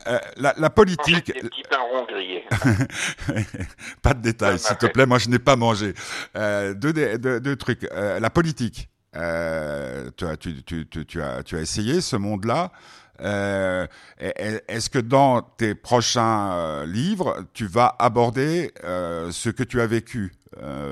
Euh, 0.08 0.20
la, 0.36 0.54
la, 0.58 0.70
politique. 0.70 1.28
Des 1.28 1.48
petits 1.48 1.64
pains 1.70 1.78
ronds 1.80 2.06
grillés. 2.06 2.44
pas 4.02 4.14
de 4.14 4.22
détails, 4.22 4.60
s'il 4.60 4.76
te 4.76 4.88
plaît. 4.88 5.06
Moi, 5.06 5.18
je 5.18 5.30
n'ai 5.30 5.40
pas 5.40 5.56
mangé. 5.56 5.94
Deux, 6.36 6.92
deux, 6.92 7.40
deux, 7.40 7.56
trucs. 7.56 7.84
La 7.94 8.30
politique. 8.30 8.90
Tu, 9.14 9.20
as, 9.20 10.38
tu, 10.38 10.64
tu, 10.64 10.88
tu, 10.88 11.22
as, 11.22 11.44
tu 11.44 11.56
as 11.56 11.62
essayé 11.62 12.02
ce 12.02 12.18
monde-là. 12.18 12.72
Euh, 13.22 13.86
Est-ce 14.20 14.90
que 14.90 15.00
dans 15.00 15.42
tes 15.42 15.76
prochains 15.76 16.86
livres, 16.86 17.46
tu 17.54 17.68
vas 17.68 17.96
aborder 18.00 18.72
ce 18.84 19.50
que 19.50 19.64
tu 19.64 19.82
as 19.82 19.88
vécu? 19.88 20.34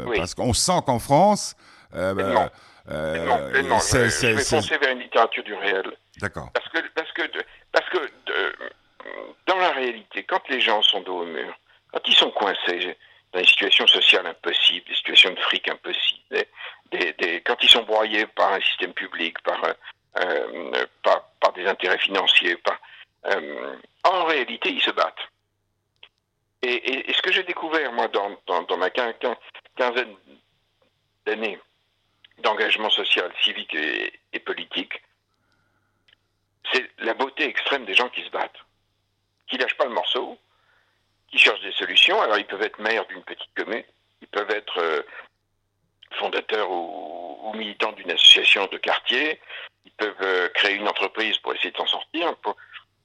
Oui. 0.06 0.18
Parce 0.18 0.34
qu'on 0.34 0.54
sent 0.54 0.82
qu'en 0.86 1.00
France, 1.00 1.56
euh, 1.94 2.14
non. 2.14 2.50
Euh, 2.90 3.26
non, 3.62 3.70
non, 3.70 3.80
je, 3.80 4.10
je 4.10 4.28
vais 4.28 4.36
penser 4.36 4.78
vers 4.78 4.92
une 4.92 5.00
littérature 5.00 5.44
du 5.44 5.54
réel. 5.54 5.96
D'accord. 6.20 6.50
Parce 6.54 6.68
que, 6.70 6.80
parce 6.96 7.12
que, 7.12 7.22
parce 7.72 7.90
que 7.90 7.98
de, 7.98 8.56
dans 9.46 9.58
la 9.58 9.72
réalité, 9.72 10.24
quand 10.24 10.42
les 10.50 10.60
gens 10.60 10.82
sont 10.82 11.02
dos 11.02 11.22
au 11.22 11.26
mur, 11.26 11.54
quand 11.94 12.02
ils 12.08 12.16
sont 12.16 12.32
coincés 12.32 12.98
dans 13.34 13.40
des 13.40 13.46
situations 13.46 13.88
sociales 13.88 14.26
impossibles, 14.26 14.86
des 14.88 14.96
situations 14.96 15.32
de 15.32 15.40
fric 15.40 15.68
impossibles, 15.70 16.22
des, 16.32 16.48
des, 16.92 17.14
des, 17.20 17.42
quand 17.42 17.58
ils 17.62 17.70
sont 17.70 17.84
broyés 17.84 18.26
par 18.26 18.54
un 18.54 18.62
système 18.62 18.94
public, 18.94 19.42
par, 19.44 19.64
euh, 20.18 20.86
par, 21.04 21.30
par, 21.42 21.52
des 21.54 21.66
intérêts 21.66 21.98
financiers, 21.98 22.56
par, 22.58 22.80
euh, 23.26 23.76
en 24.04 24.26
réalité, 24.26 24.70
ils 24.70 24.82
se 24.82 24.92
battent. 24.92 25.28
Et, 26.64 27.12
ce 27.12 27.22
que 27.24 27.32
j'ai 27.32 27.44
découvert, 27.44 27.92
moi, 27.92 28.08
dans, 28.08 28.78
ma 28.78 28.90
quinzaine 28.92 30.16
d'années 31.26 31.60
d'engagement 32.38 32.90
social, 32.90 33.32
civique 33.44 33.74
et, 33.74 34.40
politique, 34.40 35.02
c'est 36.72 36.90
la 37.00 37.14
beauté 37.14 37.46
extrême 37.46 37.86
des 37.86 37.96
gens 37.96 38.10
qui 38.10 38.24
se 38.24 38.30
battent 38.30 38.60
qui 39.52 39.58
lâchent 39.58 39.78
pas 39.78 39.86
le 39.86 39.92
morceau, 39.92 40.40
qui 41.30 41.38
cherchent 41.38 41.62
des 41.62 41.74
solutions. 41.74 42.20
Alors 42.22 42.38
ils 42.38 42.46
peuvent 42.46 42.62
être 42.62 42.80
maires 42.80 43.06
d'une 43.08 43.22
petite 43.24 43.54
commune, 43.54 43.84
ils 44.22 44.28
peuvent 44.30 44.50
être 44.50 45.06
fondateurs 46.16 46.70
ou, 46.72 47.54
militants 47.54 47.92
d'une 47.92 48.12
association 48.12 48.66
de 48.72 48.78
quartier, 48.78 49.40
ils 49.86 49.92
peuvent 49.92 50.50
créer 50.54 50.76
une 50.76 50.88
entreprise 50.88 51.38
pour 51.40 51.54
essayer 51.54 51.72
de 51.72 51.78
s'en 51.78 51.86
sortir. 51.86 52.34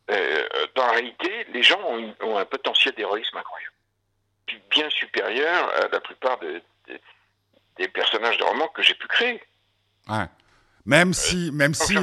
dans 0.09 0.87
la 0.87 0.93
réalité, 0.93 1.47
les 1.53 1.65
gens 1.65 1.81
ont, 2.21 2.39
un 2.39 2.45
potentiel 2.45 2.95
d'héroïsme 2.95 3.37
incroyable, 3.37 3.75
bien 4.71 4.89
supérieur 4.91 5.69
à 5.75 5.89
la 5.89 6.01
plupart 6.01 6.39
des 6.39 7.89
personnages 7.89 8.39
de 8.39 8.45
romans 8.45 8.69
que 8.69 8.83
j'ai 8.83 8.95
pu 8.95 9.09
créer. 9.09 9.43
Ouais. 10.09 10.27
Même 10.85 11.13
si, 11.13 11.51
même 11.53 11.75
si, 11.75 11.97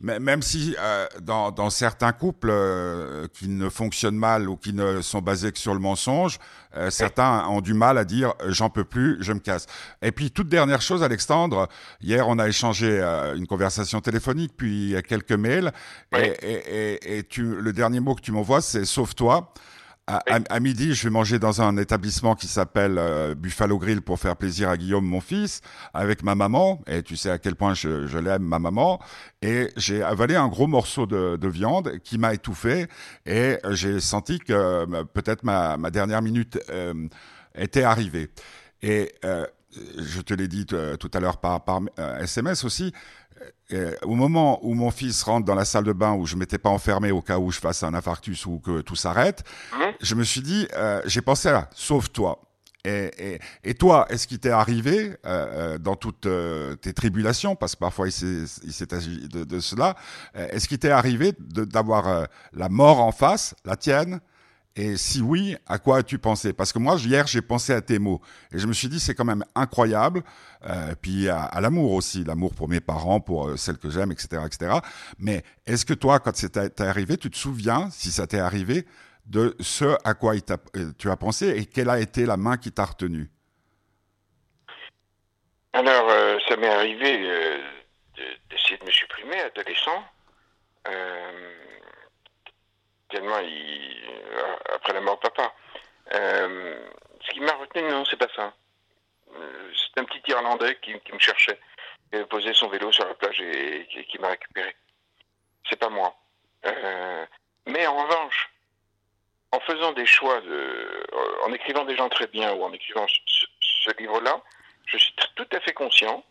même 0.00 0.42
si 0.42 0.74
euh, 0.78 1.06
dans, 1.20 1.50
dans, 1.50 1.68
certains 1.68 2.12
couples 2.12 2.48
euh, 2.50 3.26
qui 3.34 3.48
ne 3.48 3.68
fonctionnent 3.68 4.16
mal 4.16 4.48
ou 4.48 4.56
qui 4.56 4.72
ne 4.72 5.02
sont 5.02 5.20
basés 5.20 5.52
que 5.52 5.58
sur 5.58 5.74
le 5.74 5.80
mensonge, 5.80 6.38
euh, 6.76 6.88
certains 6.90 7.46
ont 7.48 7.60
du 7.60 7.74
mal 7.74 7.98
à 7.98 8.04
dire 8.04 8.32
j'en 8.46 8.70
peux 8.70 8.84
plus, 8.84 9.18
je 9.20 9.32
me 9.32 9.40
casse. 9.40 9.66
Et 10.00 10.10
puis 10.10 10.30
toute 10.30 10.48
dernière 10.48 10.80
chose, 10.80 11.02
Alexandre, 11.02 11.68
hier 12.00 12.28
on 12.28 12.38
a 12.38 12.48
échangé 12.48 13.00
une 13.36 13.46
conversation 13.46 14.00
téléphonique 14.00 14.52
puis 14.56 14.94
quelques 15.06 15.32
mails 15.32 15.72
et, 16.16 16.32
et, 16.42 16.94
et, 16.94 17.18
et 17.18 17.24
tu, 17.24 17.42
le 17.42 17.72
dernier 17.72 18.00
mot 18.00 18.14
que 18.14 18.22
tu 18.22 18.32
m'envoies 18.32 18.62
c'est 18.62 18.86
sauve-toi. 18.86 19.52
À, 20.10 20.58
midi, 20.58 20.92
je 20.92 21.04
vais 21.04 21.10
manger 21.10 21.38
dans 21.38 21.62
un 21.62 21.76
établissement 21.76 22.34
qui 22.34 22.48
s'appelle 22.48 22.98
euh, 22.98 23.36
Buffalo 23.36 23.78
Grill 23.78 24.02
pour 24.02 24.18
faire 24.18 24.36
plaisir 24.36 24.68
à 24.68 24.76
Guillaume, 24.76 25.04
mon 25.04 25.20
fils, 25.20 25.60
avec 25.94 26.24
ma 26.24 26.34
maman. 26.34 26.82
Et 26.88 27.04
tu 27.04 27.16
sais 27.16 27.30
à 27.30 27.38
quel 27.38 27.54
point 27.54 27.74
je, 27.74 28.18
l'aime, 28.18 28.42
ma 28.42 28.58
maman. 28.58 28.98
Et 29.40 29.68
j'ai 29.76 30.02
avalé 30.02 30.34
un 30.34 30.48
gros 30.48 30.66
morceau 30.66 31.06
de, 31.06 31.48
viande 31.48 31.98
qui 32.02 32.18
m'a 32.18 32.34
étouffé. 32.34 32.88
Et 33.24 33.58
j'ai 33.70 34.00
senti 34.00 34.40
que 34.40 34.52
euh, 34.52 35.04
peut-être 35.04 35.44
ma, 35.44 35.76
dernière 35.90 36.22
minute 36.22 36.58
euh, 36.70 37.06
était 37.54 37.84
arrivée. 37.84 38.30
Et 38.82 39.12
je 39.22 40.20
te 40.22 40.34
l'ai 40.34 40.48
dit 40.48 40.66
tout 40.66 41.10
à 41.14 41.20
l'heure 41.20 41.36
par, 41.36 41.64
par 41.64 41.82
SMS 42.18 42.64
aussi, 42.64 42.92
euh, 43.72 43.94
au 44.02 44.14
moment 44.14 44.58
où 44.62 44.74
mon 44.74 44.90
fils 44.90 45.22
rentre 45.22 45.46
dans 45.46 45.54
la 45.54 45.64
salle 45.64 45.84
de 45.84 45.92
bain 45.92 46.14
où 46.14 46.26
je 46.26 46.36
m'étais 46.36 46.58
pas 46.58 46.70
enfermé 46.70 47.10
au 47.10 47.22
cas 47.22 47.38
où 47.38 47.50
je 47.50 47.58
fasse 47.58 47.82
un 47.82 47.94
infarctus 47.94 48.44
ou 48.46 48.58
que 48.58 48.80
tout 48.80 48.96
s'arrête, 48.96 49.44
je 50.00 50.14
me 50.14 50.24
suis 50.24 50.40
dit, 50.40 50.66
euh, 50.74 51.00
j'ai 51.06 51.20
pensé 51.20 51.48
à 51.48 51.68
sauve-toi. 51.74 52.40
Et, 52.84 53.10
et, 53.18 53.40
et, 53.62 53.74
toi, 53.74 54.06
est-ce 54.08 54.26
qu'il 54.26 54.38
t'est 54.38 54.50
arrivé 54.50 55.10
euh, 55.26 55.74
euh 55.74 55.78
dans 55.78 55.96
toutes 55.96 56.26
tes 56.80 56.92
tribulations, 56.94 57.54
parce 57.54 57.74
que 57.74 57.80
parfois 57.80 58.08
il 58.08 58.12
s'est 58.12 58.94
agi 58.94 59.28
de, 59.28 59.44
de, 59.44 59.60
cela, 59.60 59.96
est-ce 60.34 60.66
qu'il 60.66 60.78
t'est 60.78 60.90
arrivé 60.90 61.34
d'avoir 61.38 62.26
la 62.54 62.68
mort 62.70 63.00
en 63.00 63.12
face, 63.12 63.54
la 63.66 63.76
tienne, 63.76 64.20
et 64.76 64.96
si 64.96 65.20
oui, 65.20 65.56
à 65.66 65.78
quoi 65.78 65.98
as-tu 65.98 66.18
pensé? 66.18 66.52
Parce 66.52 66.72
que 66.72 66.78
moi, 66.78 66.96
hier, 66.96 67.26
j'ai 67.26 67.42
pensé 67.42 67.72
à 67.72 67.80
tes 67.80 67.98
mots. 67.98 68.20
Et 68.52 68.58
je 68.58 68.66
me 68.66 68.72
suis 68.72 68.88
dit, 68.88 69.00
c'est 69.00 69.14
quand 69.14 69.24
même 69.24 69.44
incroyable. 69.54 70.22
Euh, 70.64 70.94
puis 71.00 71.28
à, 71.28 71.50
l'amour 71.60 71.92
aussi, 71.92 72.22
l'amour 72.22 72.54
pour 72.54 72.68
mes 72.68 72.80
parents, 72.80 73.20
pour 73.20 73.48
euh, 73.48 73.56
celles 73.56 73.78
que 73.78 73.90
j'aime, 73.90 74.12
etc., 74.12 74.42
etc. 74.46 74.78
Mais 75.18 75.42
est-ce 75.66 75.84
que 75.84 75.94
toi, 75.94 76.20
quand 76.20 76.36
c'est 76.36 76.80
arrivé, 76.80 77.16
tu 77.16 77.30
te 77.30 77.36
souviens, 77.36 77.90
si 77.90 78.12
ça 78.12 78.28
t'est 78.28 78.38
arrivé, 78.38 78.86
de 79.26 79.56
ce 79.60 79.96
à 80.04 80.14
quoi 80.14 80.34
euh, 80.34 80.92
tu 80.98 81.10
as 81.10 81.16
pensé 81.16 81.48
et 81.48 81.66
quelle 81.66 81.90
a 81.90 81.98
été 81.98 82.24
la 82.24 82.36
main 82.36 82.56
qui 82.56 82.70
t'a 82.70 82.84
retenu 82.84 83.28
Alors, 85.72 86.10
ça 86.48 86.56
m'est 86.56 86.68
arrivé 86.68 87.28
d'essayer 88.48 88.78
de 88.78 88.84
me 88.84 88.90
supprimer, 88.90 89.40
adolescent 89.40 90.04
tellement 93.10 93.38
il, 93.40 94.00
euh, 94.32 94.56
après 94.74 94.92
la 94.92 95.00
mort 95.00 95.16
de 95.16 95.28
papa. 95.28 95.52
Euh, 96.14 96.88
ce 97.20 97.30
qui 97.30 97.40
m'a 97.40 97.52
retenu, 97.52 97.88
non, 97.88 98.04
c'est 98.04 98.16
pas 98.16 98.28
ça. 98.34 98.52
Euh, 99.36 99.72
c'est 99.74 100.00
un 100.00 100.04
petit 100.04 100.22
Irlandais 100.30 100.78
qui, 100.80 100.94
me 100.94 101.18
cherchait, 101.18 101.58
qui 102.08 102.16
avait 102.16 102.26
posé 102.26 102.52
son 102.54 102.68
vélo 102.68 102.90
sur 102.92 103.06
la 103.06 103.14
plage 103.14 103.40
et, 103.40 104.06
qui, 104.08 104.18
m'a 104.18 104.28
récupéré. 104.28 104.74
C'est 105.68 105.78
pas 105.78 105.88
moi. 105.88 106.14
mais 107.66 107.86
en 107.86 108.02
revanche, 108.02 108.50
en 109.52 109.60
faisant 109.60 109.92
des 109.92 110.06
choix, 110.06 110.40
en 111.44 111.52
écrivant 111.52 111.84
des 111.84 111.96
gens 111.96 112.08
très 112.08 112.26
bien 112.26 112.52
ou 112.54 112.64
en 112.64 112.72
écrivant 112.72 113.06
ce 113.08 113.90
livre-là, 113.98 114.40
je 114.86 114.98
suis 114.98 115.14
tout 115.36 115.46
à 115.52 115.60
fait 115.60 115.72
conscient 115.72 116.24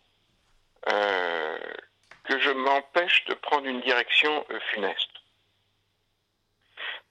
que 0.85 2.39
je 2.39 2.51
m'empêche 2.51 3.25
de 3.25 3.33
prendre 3.35 3.65
une 3.65 3.81
direction 3.81 4.45
funeste. 4.71 5.18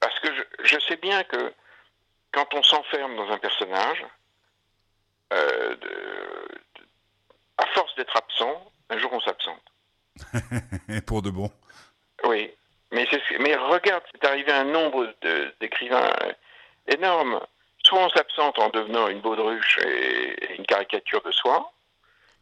Parce 0.00 0.18
que 0.20 0.28
je, 0.62 0.78
sais 0.80 0.96
bien 0.96 1.24
que 1.24 1.52
quand 2.32 2.54
on 2.54 2.62
s'enferme 2.62 3.16
dans 3.16 3.30
un 3.30 3.38
personnage, 3.38 4.04
euh, 5.32 5.76
à 7.56 7.66
force 7.66 7.94
d'être 7.96 8.16
absent, 8.16 8.72
un 8.90 8.98
jour 8.98 9.12
on 9.12 9.20
s'absente. 9.20 9.62
Et 10.88 11.00
pour 11.06 11.22
de 11.22 11.30
bon. 11.30 11.50
Oui. 12.24 12.50
Mais, 12.90 13.06
mais 13.40 13.54
regarde, 13.56 14.02
c'est 14.12 14.24
arrivé 14.24 14.50
un 14.52 14.64
nombre 14.64 15.12
d'écrivains 15.61 16.11
énorme. 16.87 17.40
Soit 17.84 18.04
on 18.04 18.08
s'absente 18.11 18.58
en 18.58 18.70
devenant 18.70 19.08
une 19.08 19.20
baudruche 19.20 19.78
et, 19.84 20.44
et, 20.44 20.56
une 20.56 20.66
caricature 20.66 21.22
de 21.22 21.30
soi, 21.32 21.72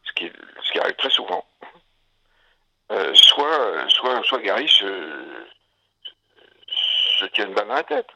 ce 0.04 0.12
qui, 0.12 0.30
ce 0.62 0.72
qui 0.72 0.78
arrive 0.78 0.96
très 0.96 1.10
souvent. 1.10 1.44
Euh, 2.92 3.12
soit, 3.14 3.88
soit, 3.88 4.22
soit 4.22 4.40
Gary 4.40 4.68
se, 4.68 5.46
se 7.36 7.42
tient 7.42 7.48
une 7.48 7.54
balle 7.54 7.68
dans 7.68 7.74
la 7.74 7.82
tête. 7.84 8.08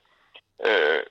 Euh, 0.65 1.05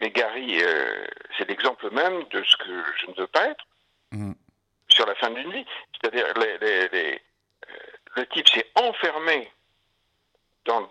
mais 0.00 0.10
Gary, 0.10 0.62
euh, 0.62 1.04
c'est 1.36 1.48
l'exemple 1.48 1.90
même 1.90 2.24
de 2.24 2.42
ce 2.42 2.56
que 2.56 2.84
je 3.00 3.06
ne 3.10 3.14
veux 3.14 3.26
pas 3.26 3.48
être 3.48 3.64
mm. 4.12 4.32
sur 4.88 5.06
la 5.06 5.14
fin 5.16 5.30
d'une 5.30 5.52
vie. 5.52 5.66
C'est-à-dire, 5.92 6.26
euh, 6.36 7.16
le 8.16 8.26
type 8.28 8.48
s'est 8.48 8.70
enfermé 8.74 9.50
dans, 10.64 10.90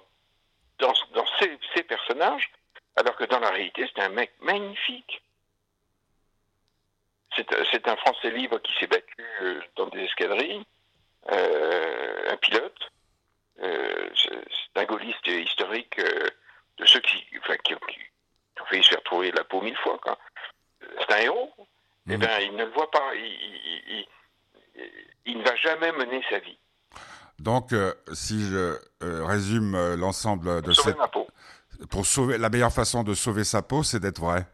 dans, 0.80 0.93
dans 1.13 1.26
ses, 1.39 1.84
personnages, 1.84 2.52
alors 2.95 3.15
que 3.15 3.26
dans 3.26 3.39
la 3.39 3.50
réalité, 3.50 3.89
c'est 3.93 4.02
un 4.02 4.10
mec 4.10 4.32
magnifique. 4.41 5.21
C'est 7.36 7.88
un 7.88 7.95
Français 7.95 8.30
libre 8.30 8.60
qui 8.60 8.74
s'est 8.78 8.88
battu 8.88 9.24
dans 9.78 9.88
des 9.88 10.02
escadrilles, 10.02 10.65
un 11.30 12.38
pilote, 12.41 12.91
c'est 13.62 14.82
un 14.82 14.86
gaulliste 14.86 15.28
historique 15.28 16.00
euh, 16.00 16.30
de 16.78 16.86
ceux 16.86 17.00
qui, 17.02 17.24
enfin, 17.39 17.58
qui, 17.58 17.74
ont 17.76 18.65
failli 18.69 18.84
se 18.84 18.89
faire 18.89 19.04
mille 19.62 19.78
fois. 19.78 20.00
C'est 21.00 21.13
un 21.13 21.17
héros. 21.19 21.52
Eh 22.10 22.17
mmh. 22.17 22.19
bien, 22.19 22.39
il 22.39 22.56
ne 22.56 22.65
le 22.65 22.71
voit 22.71 22.89
pas. 22.89 23.13
Il, 25.26 25.38
ne 25.38 25.43
va 25.43 25.56
jamais 25.56 25.91
mener 25.91 26.24
sa 26.30 26.39
vie. 26.39 26.58
Donc, 27.39 27.74
euh, 27.74 27.93
si 28.13 28.43
je 28.50 28.78
euh, 29.04 29.26
résume 29.26 29.95
l'ensemble 29.95 30.62
de 30.62 30.74
sauver 30.74 30.91
cette... 30.91 30.97
ma 30.97 31.08
peau. 31.08 31.28
Pour 31.89 32.06
sauver 32.06 32.38
la 32.38 32.50
meilleure 32.50 32.74
façon 32.74 33.04
de 33.04 33.13
sauver 33.13 33.43
sa 33.43 33.62
peau, 33.62 33.84
c'est 33.84 34.00
d'être 34.00 34.19
vrai. 34.19 34.45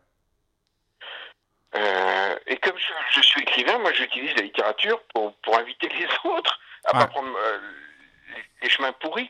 et 2.46 2.58
comme 2.58 2.78
je, 3.12 3.22
suis 3.22 3.42
écrivain, 3.42 3.78
moi 3.80 3.92
j'utilise 3.92 4.34
la 4.36 4.44
littérature 4.44 5.02
pour, 5.14 5.36
pour 5.38 5.58
inviter 5.58 5.90
les 5.90 6.06
autres 6.30 6.58
à 6.86 6.94
ne 6.94 7.00
pas 7.00 7.08
prendre 7.08 7.30
les 8.62 8.70
chemins 8.70 8.94
pourris 8.94 9.30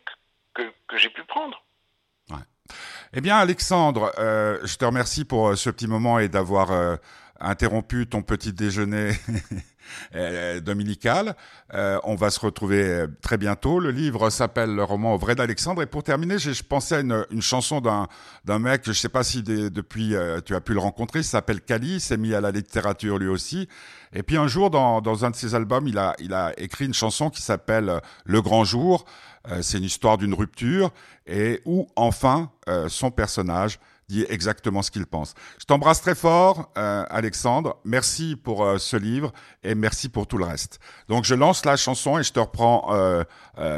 que, 0.54 0.72
que 0.88 0.98
j'ai 0.98 1.10
pu 1.10 1.24
prendre. 1.24 1.64
Ouais. 2.30 2.38
Eh 3.18 3.22
bien, 3.22 3.38
Alexandre, 3.38 4.14
euh, 4.20 4.60
je 4.64 4.78
te 4.78 4.86
remercie 4.86 5.26
pour 5.26 5.48
euh, 5.48 5.56
ce 5.56 5.72
petit 5.72 5.88
moment 5.88 6.20
et 6.20 6.30
d'avoir 6.30 6.72
euh, 6.72 6.98
interrompu 7.40 8.06
ton 8.06 8.22
petit 8.22 8.54
déjeuner 8.54 9.14
euh, 10.16 10.60
dominical. 10.60 11.36
Euh, 11.74 12.00
on 12.04 12.16
va 12.16 12.30
se 12.30 12.40
retrouver 12.40 12.84
euh, 12.84 13.08
très 13.22 13.38
bientôt. 13.38 13.80
Le 13.80 13.92
livre 13.92 14.30
s'appelle 14.30 14.74
Le 14.74 14.84
roman 14.84 15.14
au 15.14 15.18
vrai 15.18 15.36
d'Alexandre. 15.36 15.82
Et 15.82 15.86
pour 15.86 16.04
terminer, 16.04 16.38
je 16.40 16.64
pensais 16.64 16.96
à 16.96 17.00
une, 17.00 17.42
chanson 17.42 17.82
d'un 17.82 18.08
d'un 18.46 18.60
mec, 18.60 18.84
je 18.86 18.94
sais 18.94 19.10
pas 19.10 19.24
si 19.24 19.44
depuis 19.44 20.16
tu 20.46 20.56
as 20.56 20.62
pu 20.62 20.74
le 20.74 20.80
rencontrer, 20.80 21.20
il 21.20 21.26
s'appelle 21.26 21.62
Cali, 21.62 21.96
il 21.96 22.02
s'est 22.02 22.18
mis 22.18 22.34
à 22.34 22.42
la 22.42 22.52
littérature 22.52 23.18
lui 23.18 23.28
aussi. 23.28 23.68
Et 24.14 24.24
puis 24.24 24.38
un 24.38 24.48
jour, 24.48 24.70
dans, 24.70 25.02
dans 25.02 25.26
un 25.26 25.32
de 25.32 25.36
ses 25.36 25.54
albums, 25.56 25.88
il 25.88 25.98
a, 25.98 26.16
il 26.20 26.34
a 26.34 26.54
écrit 26.58 26.86
une 26.86 26.94
chanson 26.94 27.30
qui 27.30 27.42
s'appelle 27.42 28.02
Le 28.26 28.42
Grand 28.42 28.64
Jour. 28.64 29.06
c'est 29.62 29.78
une 29.78 29.84
histoire 29.84 30.18
d'une 30.18 30.34
rupture 30.34 30.92
et 31.26 31.62
où 31.66 31.88
enfin 31.96 32.52
son 32.88 33.12
personnage 33.12 33.80
dit 34.10 34.26
exactement 34.30 34.82
ce 34.82 34.92
qu'il 34.92 35.06
pense. 35.06 35.34
Je 35.60 35.66
t'embrasse 35.66 36.02
très 36.02 36.16
fort, 36.16 36.72
euh, 36.78 37.06
Alexandre. 37.10 37.78
Merci 37.84 38.36
pour 38.36 38.64
euh, 38.64 38.78
ce 38.78 38.96
livre 38.96 39.34
et 39.64 39.76
merci 39.76 40.10
pour 40.10 40.28
tout 40.28 40.38
le 40.38 40.46
reste. 40.46 40.80
Donc 41.10 41.26
je 41.26 41.36
lance 41.36 41.66
la 41.66 41.76
chanson 41.76 42.18
et 42.18 42.24
je 42.24 42.32
te 42.32 42.40
reprends 42.40 42.94
euh, 42.94 43.24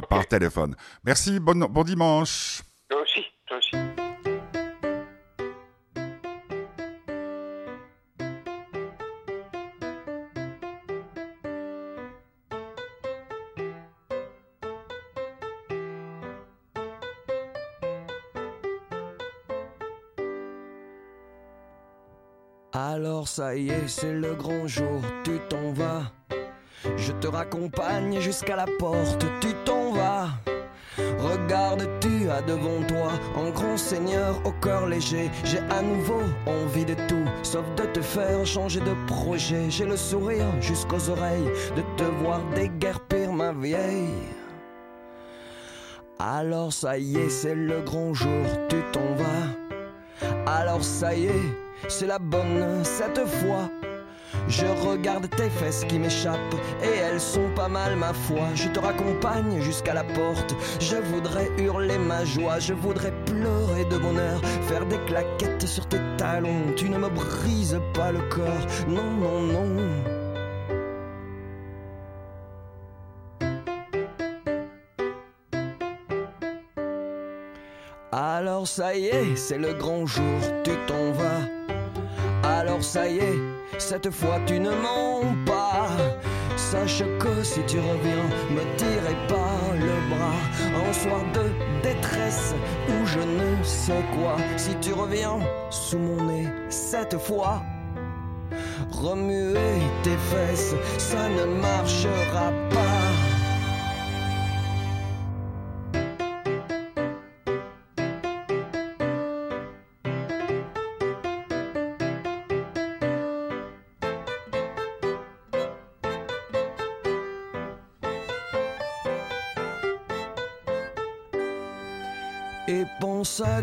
par 0.10 0.28
téléphone. 0.28 0.76
Merci, 1.04 1.40
bon, 1.40 1.58
bon 1.70 1.84
dimanche. 1.84 2.62
Toi 2.90 3.02
aussi, 3.02 3.26
toi 3.48 3.58
aussi. 3.58 3.99
C'est 23.88 24.14
le 24.14 24.34
grand 24.36 24.68
jour, 24.68 25.02
tu 25.24 25.40
t'en 25.50 25.72
vas. 25.74 26.04
Je 26.98 27.12
te 27.14 27.28
raccompagne 27.28 28.20
jusqu'à 28.20 28.56
la 28.56 28.66
porte, 28.80 29.26
tu 29.42 29.54
t'en 29.66 29.92
vas. 29.92 30.30
Regarde, 31.20 31.88
tu 32.02 32.30
as 32.30 32.42
devant 32.42 32.82
toi 32.88 33.12
un 33.38 33.50
grand 33.52 33.78
seigneur 33.78 34.36
au 34.46 34.52
cœur 34.52 34.88
léger. 34.88 35.30
J'ai 35.44 35.60
à 35.70 35.82
nouveau 35.82 36.22
envie 36.46 36.86
de 36.86 36.96
tout, 37.08 37.28
sauf 37.44 37.64
de 37.76 37.84
te 37.84 38.02
faire 38.02 38.46
changer 38.46 38.80
de 38.80 38.94
projet. 39.08 39.70
J'ai 39.70 39.86
le 39.86 39.98
sourire 39.98 40.48
jusqu'aux 40.62 41.10
oreilles 41.10 41.52
de 41.76 41.82
te 41.98 42.04
voir 42.04 42.42
déguerpir 42.56 43.32
ma 43.32 43.52
vieille. 43.52 44.28
Alors 46.20 46.74
ça 46.74 46.98
y 46.98 47.18
est, 47.18 47.30
c'est 47.30 47.56
le 47.56 47.82
grand 47.82 48.14
jour, 48.14 48.46
tu 48.70 48.78
t'en 48.92 49.16
vas. 49.16 50.46
Alors 50.46 50.84
ça 50.84 51.16
y 51.16 51.28
est, 51.28 51.54
c'est 51.88 52.08
la 52.08 52.20
bonne 52.20 52.84
cette 52.84 53.26
fois. 53.26 53.70
Je 54.48 54.66
regarde 54.88 55.30
tes 55.30 55.50
fesses 55.50 55.84
qui 55.86 56.00
m'échappent 56.00 56.56
et 56.84 56.98
elles 56.98 57.20
sont 57.20 57.50
pas 57.56 57.68
mal 57.68 57.96
ma 57.96 58.14
foi. 58.14 58.48
Je 58.56 58.68
te 58.68 58.80
raccompagne 58.80 59.62
jusqu'à 59.62 59.94
la 59.94 60.04
porte. 60.04 60.56
Je 60.80 60.98
voudrais 60.98 61.50
hurler 61.58 61.98
ma 61.98 62.26
joie, 62.26 62.60
je 62.60 62.74
voudrais 62.74 63.14
pleurer 63.26 63.86
de 63.86 63.98
bonheur, 63.98 64.42
faire 64.68 64.86
des 64.86 65.00
claquettes 65.06 65.68
sur 65.68 65.88
tes 65.88 66.00
talons. 66.18 66.74
Tu 66.76 66.90
ne 66.90 66.98
me 66.98 67.10
brises 67.10 67.80
pas 67.94 68.12
le 68.12 68.22
corps, 68.30 68.66
non, 68.88 69.12
non, 69.12 69.42
non. 69.42 70.19
Alors 78.60 78.68
ça 78.68 78.94
y 78.94 79.06
est, 79.06 79.38
c'est 79.38 79.58
le 79.58 79.74
grand 79.74 80.06
jour, 80.06 80.42
tu 80.66 80.72
t'en 80.86 81.14
vas. 81.14 81.48
Alors 82.44 82.84
ça 82.84 83.08
y 83.08 83.20
est, 83.20 83.40
cette 83.78 84.10
fois 84.12 84.38
tu 84.46 84.60
ne 84.60 84.72
mens 84.72 85.24
pas. 85.46 85.88
Sache 86.58 87.04
que 87.22 87.42
si 87.42 87.62
tu 87.68 87.78
reviens, 87.80 88.26
me 88.52 88.60
tirez 88.76 89.16
pas 89.30 89.62
le 89.76 90.14
bras. 90.14 90.90
Un 90.90 90.92
soir 90.92 91.22
de 91.34 91.88
détresse 91.88 92.54
ou 92.90 93.06
je 93.06 93.20
ne 93.20 93.64
sais 93.64 94.04
quoi. 94.18 94.36
Si 94.58 94.76
tu 94.82 94.92
reviens 94.92 95.40
sous 95.70 95.98
mon 95.98 96.26
nez, 96.26 96.50
cette 96.68 97.18
fois. 97.18 97.62
Remuer 98.92 99.80
tes 100.04 100.18
fesses, 100.18 100.76
ça 100.98 101.30
ne 101.30 101.46
marchera 101.62 102.52
pas. 102.72 102.99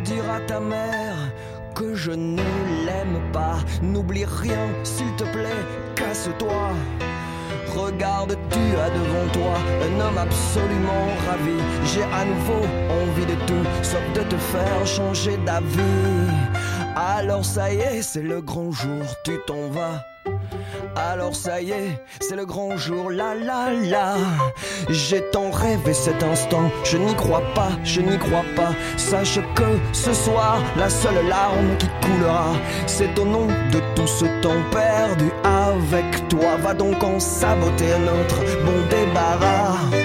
Dire 0.06 0.30
à 0.30 0.40
ta 0.40 0.60
mère 0.60 1.18
que 1.74 1.94
je 1.94 2.12
ne 2.12 2.42
l'aime 2.86 3.20
pas. 3.32 3.58
N'oublie 3.82 4.24
rien, 4.24 4.66
s'il 4.84 5.12
te 5.16 5.24
plaît, 5.24 5.62
casse-toi. 5.96 6.70
Regarde, 7.76 8.38
tu 8.50 8.64
as 8.84 8.90
devant 8.98 9.26
toi 9.32 9.54
un 9.86 10.00
homme 10.00 10.18
absolument 10.18 11.06
ravi. 11.26 11.58
J'ai 11.90 12.04
à 12.04 12.24
nouveau 12.24 12.62
envie 13.02 13.26
de 13.26 13.38
tout, 13.46 13.66
sauf 13.82 14.04
de 14.14 14.22
te 14.22 14.36
faire 14.36 14.86
changer 14.86 15.36
d'avis. 15.38 16.30
Alors 16.94 17.44
ça 17.44 17.72
y 17.72 17.78
est, 17.78 18.02
c'est 18.02 18.22
le 18.22 18.40
grand 18.40 18.70
jour, 18.70 19.04
tu 19.24 19.32
t'en 19.46 19.68
vas. 19.68 20.00
Alors 20.96 21.34
ça 21.34 21.60
y 21.60 21.70
est, 21.70 22.00
c'est 22.20 22.36
le 22.36 22.46
grand 22.46 22.76
jour, 22.76 23.10
la 23.10 23.34
la 23.34 23.72
la. 23.72 24.14
J'ai 24.88 25.22
tant 25.30 25.50
rêvé 25.50 25.92
cet 25.92 26.22
instant, 26.22 26.70
je 26.84 26.96
n'y 26.96 27.14
crois 27.14 27.42
pas, 27.54 27.70
je 27.84 28.00
n'y 28.00 28.18
crois 28.18 28.44
pas. 28.54 28.72
Sache 28.96 29.38
que 29.54 29.78
ce 29.92 30.12
soir, 30.12 30.62
la 30.76 30.88
seule 30.88 31.26
larme 31.28 31.76
qui 31.78 31.88
coulera, 32.02 32.52
c'est 32.86 33.18
au 33.18 33.24
nom 33.24 33.46
de 33.46 33.80
tout 33.94 34.06
ce 34.06 34.24
temps 34.40 34.62
perdu 34.70 35.30
avec 35.44 36.28
toi. 36.28 36.56
Va 36.62 36.74
donc 36.74 37.02
en 37.02 37.18
saboter 37.20 37.98
notre 38.04 38.40
bon 38.64 38.86
débarras. 38.90 39.95